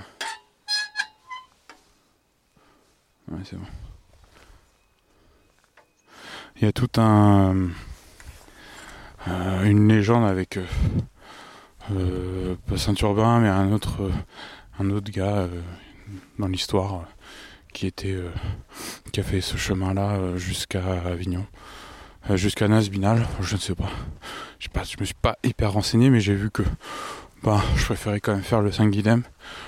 Ouais, 3.28 3.40
c'est 3.44 3.58
bon. 3.58 3.66
Il 6.58 6.66
y 6.66 6.68
a 6.68 6.72
tout 6.72 6.90
un. 6.98 7.70
Euh, 9.28 9.64
une 9.64 9.88
légende 9.88 10.26
avec. 10.26 10.58
Euh, 10.58 10.66
euh, 11.92 12.56
pas 12.68 12.78
Saint-Urbain, 12.78 13.40
mais 13.40 13.50
un 13.50 13.72
autre, 13.72 14.10
un 14.80 14.90
autre 14.90 15.12
gars 15.12 15.48
dans 16.40 16.48
l'histoire 16.48 17.06
qui 17.74 17.88
était. 17.88 18.18
qui 19.12 19.20
a 19.20 19.24
fait 19.24 19.42
ce 19.42 19.58
chemin-là 19.58 20.38
jusqu'à 20.38 21.02
Avignon. 21.06 21.46
jusqu'à 22.32 22.68
Nasbinal, 22.68 23.28
je 23.42 23.56
ne 23.56 23.60
sais 23.60 23.76
pas. 23.76 23.90
Je, 24.60 24.70
pas. 24.70 24.84
je 24.84 24.96
me 25.00 25.06
suis 25.06 25.14
pas 25.14 25.38
hyper 25.44 25.74
renseigné, 25.74 26.10
mais 26.10 26.20
j'ai 26.20 26.36
vu 26.36 26.50
que. 26.50 26.64
Bah, 27.44 27.62
je 27.76 27.86
préférais 27.86 28.20
quand 28.20 28.34
même 28.34 28.44
faire 28.44 28.62
le 28.62 28.72
5 28.72 28.90
guidem 28.90 29.22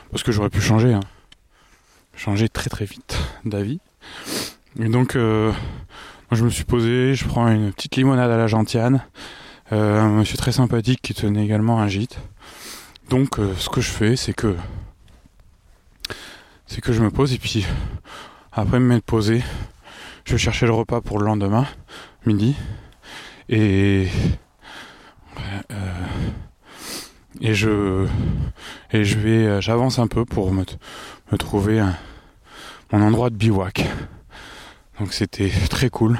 parce 0.09 0.23
que 0.23 0.31
j'aurais 0.31 0.49
pu 0.49 0.61
changer. 0.61 0.93
Hein 0.93 1.01
changer 2.17 2.49
très 2.49 2.69
très 2.69 2.85
vite 2.85 3.17
d'avis. 3.45 3.79
Et 4.79 4.89
donc, 4.89 5.15
euh, 5.15 5.53
moi 6.29 6.37
je 6.37 6.43
me 6.43 6.49
suis 6.49 6.65
posé, 6.65 7.15
je 7.15 7.25
prends 7.25 7.47
une 7.47 7.71
petite 7.71 7.95
limonade 7.95 8.29
à 8.29 8.37
la 8.37 8.47
gentiane. 8.47 9.01
Euh, 9.71 10.01
un 10.01 10.09
monsieur 10.09 10.37
très 10.37 10.51
sympathique 10.51 11.01
qui 11.01 11.13
tenait 11.13 11.43
également 11.43 11.79
un 11.79 11.87
gîte. 11.87 12.19
Donc, 13.09 13.39
euh, 13.39 13.53
ce 13.57 13.69
que 13.69 13.81
je 13.81 13.89
fais, 13.89 14.15
c'est 14.15 14.33
que 14.33 14.55
c'est 16.65 16.81
que 16.81 16.91
je 16.91 17.01
me 17.01 17.11
pose 17.11 17.33
et 17.33 17.37
puis 17.37 17.65
après 18.51 18.79
me 18.79 18.85
mettre 18.85 19.05
posé, 19.05 19.41
je 20.25 20.33
vais 20.33 20.37
chercher 20.37 20.65
le 20.65 20.73
repas 20.73 20.99
pour 20.99 21.19
le 21.19 21.25
lendemain, 21.25 21.65
midi, 22.25 22.55
et 23.47 24.07
et 27.39 27.53
je 27.53 28.07
et 28.91 29.05
je 29.05 29.17
vais 29.17 29.61
j'avance 29.61 29.99
un 29.99 30.07
peu 30.07 30.25
pour 30.25 30.51
me, 30.51 30.65
me 31.31 31.37
trouver 31.37 31.79
un, 31.79 31.95
mon 32.91 33.01
endroit 33.01 33.29
de 33.29 33.35
bivouac. 33.35 33.85
Donc 34.99 35.13
c'était 35.13 35.51
très 35.69 35.89
cool. 35.89 36.19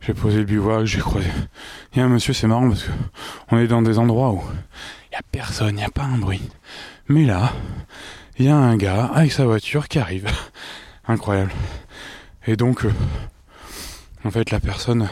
J'ai 0.00 0.14
posé 0.14 0.38
le 0.38 0.44
bivouac, 0.44 0.86
j'ai 0.86 1.00
croisé. 1.00 1.28
Il 1.92 1.98
y 1.98 2.00
a 2.00 2.04
un 2.04 2.08
monsieur, 2.08 2.32
c'est 2.32 2.46
marrant 2.46 2.68
parce 2.68 2.84
que 2.84 2.90
on 3.50 3.58
est 3.58 3.66
dans 3.66 3.82
des 3.82 3.98
endroits 3.98 4.32
où 4.32 4.42
il 4.42 5.10
n'y 5.10 5.16
a 5.16 5.22
personne, 5.30 5.70
il 5.70 5.76
n'y 5.76 5.84
a 5.84 5.90
pas 5.90 6.04
un 6.04 6.18
bruit. 6.18 6.42
Mais 7.08 7.24
là, 7.24 7.52
il 8.38 8.46
y 8.46 8.48
a 8.48 8.56
un 8.56 8.76
gars 8.76 9.06
avec 9.06 9.32
sa 9.32 9.44
voiture 9.44 9.88
qui 9.88 9.98
arrive. 9.98 10.30
Incroyable. 11.08 11.50
Et 12.46 12.56
donc, 12.56 12.84
euh, 12.84 12.92
en 14.24 14.30
fait, 14.30 14.50
la 14.50 14.60
personne 14.60 15.08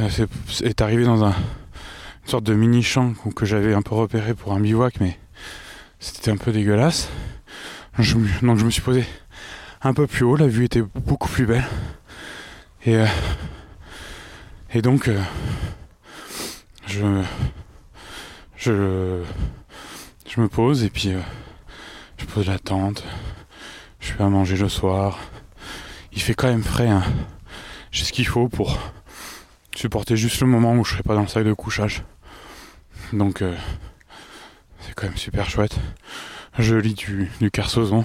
euh, 0.00 0.08
est, 0.64 0.80
arrivée 0.80 1.04
dans 1.04 1.24
un, 1.24 1.34
une 2.24 2.30
sorte 2.30 2.44
de 2.44 2.54
mini 2.54 2.82
champ 2.82 3.12
que 3.34 3.44
j'avais 3.44 3.74
un 3.74 3.82
peu 3.82 3.94
repéré 3.94 4.34
pour 4.34 4.54
un 4.54 4.60
bivouac, 4.60 4.94
mais 5.00 5.18
c'était 6.00 6.30
un 6.30 6.38
peu 6.38 6.52
dégueulasse. 6.52 7.10
donc 7.98 8.58
je 8.58 8.64
me 8.64 8.70
suis 8.70 8.82
posé 8.82 9.04
un 9.82 9.94
peu 9.94 10.06
plus 10.06 10.24
haut, 10.24 10.36
la 10.36 10.46
vue 10.46 10.64
était 10.64 10.82
beaucoup 10.82 11.28
plus 11.28 11.46
belle. 11.46 11.66
Et, 12.84 12.96
euh, 12.96 13.06
et 14.72 14.82
donc, 14.82 15.08
euh, 15.08 15.20
je, 16.86 17.22
je, 18.56 19.22
me 20.40 20.48
pose 20.48 20.84
et 20.84 20.90
puis 20.90 21.10
euh, 21.10 21.20
je 22.18 22.26
pose 22.26 22.46
la 22.46 22.58
tente. 22.58 23.04
Je 24.00 24.12
fais 24.12 24.22
à 24.22 24.28
manger 24.28 24.56
le 24.56 24.68
soir. 24.68 25.18
Il 26.12 26.22
fait 26.22 26.34
quand 26.34 26.48
même 26.48 26.62
frais. 26.62 26.88
Hein. 26.88 27.02
J'ai 27.90 28.04
ce 28.04 28.12
qu'il 28.12 28.26
faut 28.26 28.48
pour 28.48 28.78
supporter 29.74 30.16
juste 30.16 30.40
le 30.40 30.46
moment 30.46 30.74
où 30.74 30.84
je 30.84 30.92
serai 30.92 31.02
pas 31.02 31.14
dans 31.14 31.22
le 31.22 31.28
sac 31.28 31.44
de 31.44 31.52
couchage. 31.52 32.02
Donc, 33.12 33.42
c'est 34.80 34.94
quand 34.94 35.06
même 35.06 35.16
super 35.16 35.48
chouette. 35.48 35.76
Je 36.58 36.76
lis 36.76 36.94
du, 36.94 37.30
du 37.40 37.50
Carsozon 37.50 38.04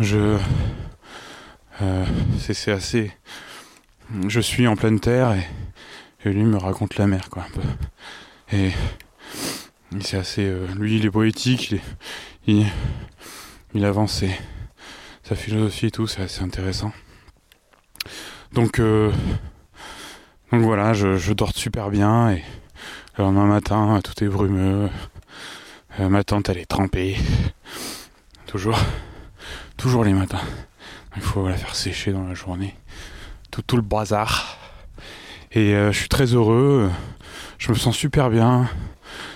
je 0.00 0.38
euh, 1.82 2.04
c'est 2.38 2.72
assez 2.72 3.12
je 4.26 4.40
suis 4.40 4.66
en 4.66 4.76
pleine 4.76 4.98
terre 4.98 5.32
et 5.32 5.46
et 6.24 6.32
lui 6.32 6.44
me 6.44 6.58
raconte 6.58 6.96
la 6.96 7.06
mer, 7.06 7.30
quoi, 7.30 7.44
un 7.44 7.50
peu. 7.50 8.56
Et, 8.56 8.72
c'est 10.00 10.18
assez. 10.18 10.44
Euh, 10.44 10.66
lui, 10.76 10.98
il 10.98 11.06
est 11.06 11.10
poétique, 11.10 11.74
il, 12.46 13.84
avance 13.84 14.24
sa 15.22 15.34
philosophie 15.34 15.86
et 15.86 15.90
tout, 15.90 16.06
c'est 16.06 16.22
assez 16.22 16.42
intéressant. 16.42 16.92
Donc, 18.52 18.78
euh, 18.78 19.10
donc 20.52 20.62
voilà, 20.62 20.92
je, 20.92 21.32
dors 21.32 21.54
super 21.56 21.90
bien 21.90 22.30
et 22.30 22.44
le 23.16 23.24
lendemain 23.24 23.46
matin, 23.46 24.00
tout 24.02 24.22
est 24.22 24.28
brumeux. 24.28 24.90
Euh, 25.98 26.08
ma 26.08 26.22
tante, 26.22 26.48
elle 26.48 26.58
est 26.58 26.66
trempée. 26.66 27.16
Toujours, 28.46 28.78
toujours 29.80 30.04
les 30.04 30.12
matins. 30.12 30.42
Il 31.16 31.22
faut 31.22 31.48
la 31.48 31.56
faire 31.56 31.74
sécher 31.74 32.12
dans 32.12 32.24
la 32.24 32.34
journée. 32.34 32.74
Tout, 33.50 33.76
le 33.76 33.82
bazar. 33.82 34.58
Et 35.52 35.74
euh, 35.74 35.90
je 35.90 35.98
suis 35.98 36.08
très 36.08 36.34
heureux. 36.34 36.90
Je 37.56 37.70
me 37.70 37.74
sens 37.74 37.96
super 37.96 38.28
bien. 38.28 38.68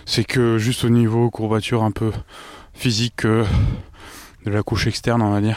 C'est 0.04 0.24
que 0.24 0.58
juste 0.58 0.84
au 0.84 0.90
niveau 0.90 1.30
courbature 1.30 1.82
un 1.82 1.92
peu 1.92 2.12
physique 2.74 3.24
de 3.24 3.46
la 4.44 4.62
couche 4.62 4.86
externe, 4.86 5.22
on 5.22 5.30
va 5.30 5.40
dire. 5.40 5.56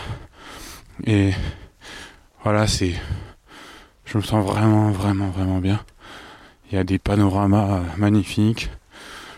Et 1.05 1.33
voilà, 2.43 2.65
c'est. 2.65 2.93
Je 4.05 4.17
me 4.17 4.23
sens 4.23 4.45
vraiment, 4.45 4.91
vraiment, 4.91 5.29
vraiment 5.29 5.59
bien. 5.59 5.81
Il 6.71 6.75
y 6.75 6.77
a 6.77 6.85
des 6.85 6.97
panoramas 6.97 7.81
magnifiques. 7.97 8.69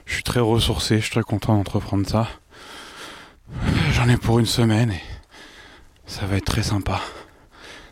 Je 0.05 0.13
suis 0.13 0.23
très 0.23 0.41
ressourcé, 0.41 0.97
je 0.97 1.01
suis 1.01 1.11
très 1.11 1.23
content 1.23 1.55
d'entreprendre 1.55 2.07
ça. 2.07 2.27
J'en 3.93 4.07
ai 4.07 4.17
pour 4.17 4.37
une 4.37 4.45
semaine 4.45 4.93
ça 6.09 6.25
va 6.25 6.35
être 6.35 6.45
très 6.45 6.63
sympa 6.63 6.99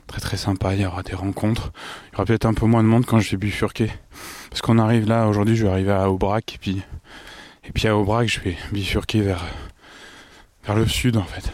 très 0.07 0.21
très 0.21 0.37
sympa, 0.37 0.73
il 0.73 0.81
y 0.81 0.85
aura 0.85 1.03
des 1.03 1.13
rencontres. 1.13 1.71
Il 2.07 2.13
y 2.13 2.15
aura 2.15 2.25
peut-être 2.25 2.45
un 2.45 2.53
peu 2.53 2.65
moins 2.65 2.81
de 2.81 2.87
monde 2.87 3.05
quand 3.05 3.19
je 3.19 3.31
vais 3.31 3.37
bifurquer. 3.37 3.91
Parce 4.49 4.61
qu'on 4.61 4.79
arrive 4.79 5.07
là, 5.07 5.27
aujourd'hui 5.27 5.55
je 5.55 5.65
vais 5.65 5.71
arriver 5.71 5.91
à 5.91 6.09
Aubrac 6.09 6.55
et 6.55 6.57
puis, 6.57 7.87
à 7.87 7.95
Aubrac 7.95 8.27
je 8.27 8.39
vais 8.39 8.57
bifurquer 8.71 9.21
vers, 9.21 9.45
vers 10.63 10.75
le 10.75 10.87
sud 10.87 11.17
en 11.17 11.23
fait. 11.23 11.51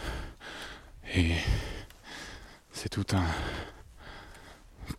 Et 1.14 1.32
c'est 2.72 2.88
tout 2.88 3.06
un 3.12 3.24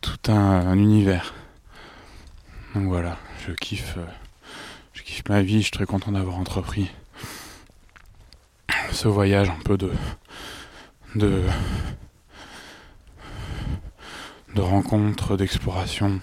tout 0.00 0.30
un, 0.30 0.76
univers. 0.76 1.34
Donc 2.74 2.84
voilà, 2.84 3.16
je 3.46 3.52
kiffe 3.52 3.96
je 4.92 5.02
kiffe 5.02 5.28
ma 5.28 5.42
vie, 5.42 5.58
je 5.58 5.64
suis 5.64 5.70
très 5.72 5.86
content 5.86 6.12
d'avoir 6.12 6.36
entrepris 6.36 6.90
ce 8.92 9.08
voyage 9.08 9.48
un 9.48 9.58
peu 9.64 9.76
de 9.76 9.90
de 11.14 11.42
de 14.56 14.62
rencontres, 14.62 15.36
d'exploration 15.36 16.18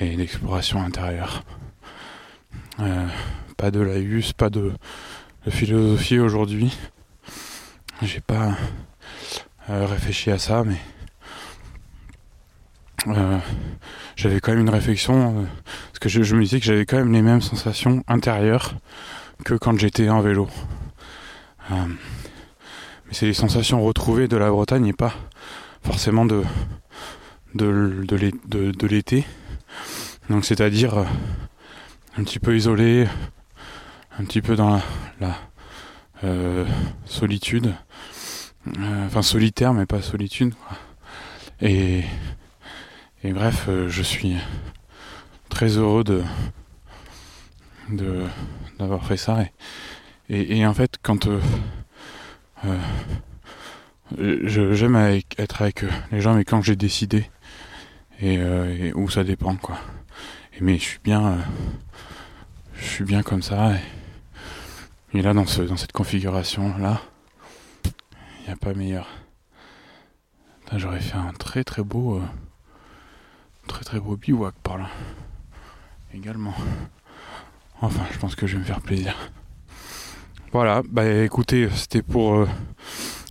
et 0.00 0.16
d'exploration 0.16 0.80
intérieure. 0.80 1.42
Euh, 2.78 3.06
pas 3.56 3.72
de 3.72 3.80
laïus, 3.80 4.32
pas 4.32 4.48
de, 4.48 4.72
philosophie 5.48 6.20
aujourd'hui. 6.20 6.76
J'ai 8.00 8.20
pas 8.20 8.56
euh, 9.68 9.86
réfléchi 9.86 10.30
à 10.30 10.38
ça, 10.38 10.62
mais 10.64 10.78
euh, 13.08 13.38
j'avais 14.14 14.40
quand 14.40 14.52
même 14.52 14.60
une 14.60 14.70
réflexion, 14.70 15.48
parce 15.88 15.98
que 15.98 16.08
je, 16.08 16.36
me 16.36 16.42
disais 16.42 16.60
que 16.60 16.66
j'avais 16.66 16.86
quand 16.86 16.98
même 16.98 17.12
les 17.12 17.22
mêmes 17.22 17.42
sensations 17.42 18.04
intérieures 18.06 18.74
que 19.44 19.54
quand 19.54 19.76
j'étais 19.80 20.08
en 20.08 20.20
vélo. 20.20 20.48
C'est 23.12 23.26
les 23.26 23.34
sensations 23.34 23.84
retrouvées 23.84 24.26
de 24.26 24.36
la 24.36 24.50
Bretagne 24.50 24.86
et 24.86 24.92
pas 24.92 25.14
forcément 25.82 26.24
de, 26.24 26.42
de, 27.54 28.86
l'été. 28.86 29.24
Donc 30.30 30.44
c'est-à-dire 30.44 30.98
euh, 30.98 31.04
un 32.16 32.24
petit 32.24 32.38
peu 32.38 32.56
isolé, 32.56 33.06
un 34.18 34.24
petit 34.24 34.40
peu 34.40 34.56
dans 34.56 34.80
la, 35.20 35.36
euh, 36.24 36.64
solitude. 37.04 37.74
Euh, 38.78 39.06
enfin 39.06 39.22
solitaire 39.22 39.74
mais 39.74 39.86
pas 39.86 40.00
solitude. 40.00 40.54
Et, 41.60 42.04
et 43.22 43.32
bref, 43.32 43.68
je 43.88 44.02
suis 44.02 44.36
très 45.48 45.76
heureux 45.76 46.04
de 46.04 46.22
d'avoir 48.78 49.04
fait 49.04 49.18
ça. 49.18 49.44
Et, 50.28 50.58
et, 50.58 50.66
en 50.66 50.72
fait, 50.72 50.96
quand 51.02 51.28
j'aime 54.18 54.96
être 54.96 55.62
avec 55.62 55.84
les 56.10 56.20
gens, 56.20 56.34
mais 56.34 56.44
quand 56.44 56.62
j'ai 56.62 56.76
décidé 56.76 57.26
euh, 58.22 58.76
et, 58.78 58.92
où 58.92 59.08
ça 59.10 59.24
dépend 59.24 59.56
quoi. 59.56 59.78
mais 60.60 60.78
je 60.78 60.82
suis 60.82 61.00
bien, 61.02 61.26
euh, 61.26 61.42
je 62.74 62.84
suis 62.84 63.04
bien 63.04 63.22
comme 63.22 63.42
ça. 63.42 63.72
Et, 65.12 65.22
là 65.22 65.34
dans 65.34 65.46
ce 65.46 65.62
dans 65.62 65.76
cette 65.76 65.92
configuration 65.92 66.76
là, 66.78 67.02
il 67.84 68.46
n'y 68.46 68.52
a 68.52 68.56
pas 68.56 68.74
meilleur. 68.74 69.08
J'aurais 70.74 71.00
fait 71.00 71.16
un 71.16 71.32
très 71.32 71.64
très 71.64 71.82
beau, 71.82 72.16
euh, 72.16 72.22
très 73.66 73.84
très 73.84 74.00
beau 74.00 74.16
bivouac 74.16 74.54
par 74.62 74.78
là, 74.78 74.88
également. 76.14 76.54
Enfin, 77.82 78.04
je 78.12 78.18
pense 78.18 78.36
que 78.36 78.46
je 78.46 78.54
vais 78.54 78.60
me 78.60 78.64
faire 78.64 78.80
plaisir. 78.80 79.14
Voilà, 80.52 80.82
bah 80.86 81.08
écoutez, 81.08 81.70
c'était 81.74 82.02
pour 82.02 82.46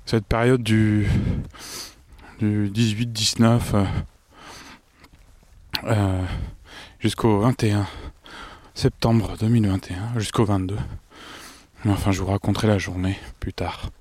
cette 0.07 0.25
période 0.25 0.63
du, 0.63 1.07
du 2.39 2.67
18-19 2.71 3.85
euh, 5.83 6.25
jusqu'au 6.99 7.41
21 7.41 7.85
septembre 8.73 9.35
2021, 9.39 10.17
jusqu'au 10.17 10.45
22. 10.45 10.75
Enfin, 11.85 12.11
je 12.11 12.21
vous 12.21 12.27
raconterai 12.31 12.67
la 12.67 12.79
journée 12.79 13.19
plus 13.39 13.53
tard. 13.53 13.91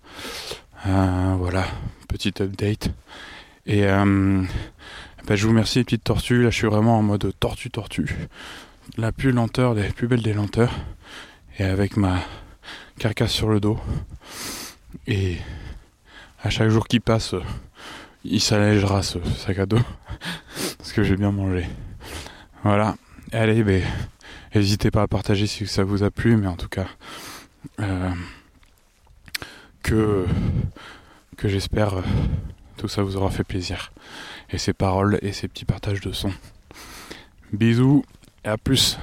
Euh, 0.87 1.35
voilà, 1.38 1.66
petite 2.09 2.40
update. 2.40 2.88
Et 3.66 3.85
euh, 3.85 4.42
ben, 5.26 5.37
je 5.37 5.42
vous 5.42 5.50
remercie 5.50 5.80
les 5.80 5.85
petites 5.85 6.04
tortues. 6.04 6.42
Là, 6.44 6.48
je 6.48 6.56
suis 6.56 6.68
vraiment 6.68 6.96
en 6.96 7.02
mode 7.02 7.35
tortue-tortue. 7.38 8.16
La 8.96 9.12
plus 9.12 9.30
lenteur, 9.30 9.74
des 9.74 9.90
plus 9.90 10.09
belles 10.09 10.22
des 10.22 10.33
lenteurs. 10.33 10.72
Et 11.59 11.64
avec 11.64 11.98
ma 11.98 12.16
carcasse 13.00 13.32
sur 13.32 13.48
le 13.48 13.60
dos. 13.60 13.78
Et 15.06 15.38
à 16.44 16.50
chaque 16.50 16.68
jour 16.68 16.86
qui 16.86 17.00
passe, 17.00 17.34
il 18.24 18.42
s'allégera 18.42 19.02
ce 19.02 19.18
sac 19.38 19.58
à 19.58 19.64
dos 19.64 19.80
parce 20.78 20.92
que 20.92 21.02
j'ai 21.02 21.16
bien 21.16 21.32
mangé. 21.32 21.66
Voilà. 22.62 22.96
Allez, 23.32 23.64
ben, 23.64 23.82
n'hésitez 24.54 24.90
pas 24.90 25.02
à 25.02 25.08
partager 25.08 25.46
si 25.46 25.66
ça 25.66 25.82
vous 25.82 26.02
a 26.02 26.10
plu, 26.10 26.36
mais 26.36 26.46
en 26.46 26.56
tout 26.56 26.68
cas, 26.68 26.88
euh, 27.80 28.10
que, 29.82 30.26
que 31.38 31.48
j'espère 31.48 31.94
euh, 31.94 32.02
tout 32.76 32.88
ça 32.88 33.02
vous 33.02 33.16
aura 33.16 33.30
fait 33.30 33.44
plaisir. 33.44 33.92
Et 34.50 34.58
ces 34.58 34.74
paroles 34.74 35.18
et 35.22 35.32
ces 35.32 35.48
petits 35.48 35.64
partages 35.64 36.02
de 36.02 36.12
sons. 36.12 36.34
Bisous 37.54 38.04
et 38.44 38.48
à 38.48 38.58
plus. 38.58 38.98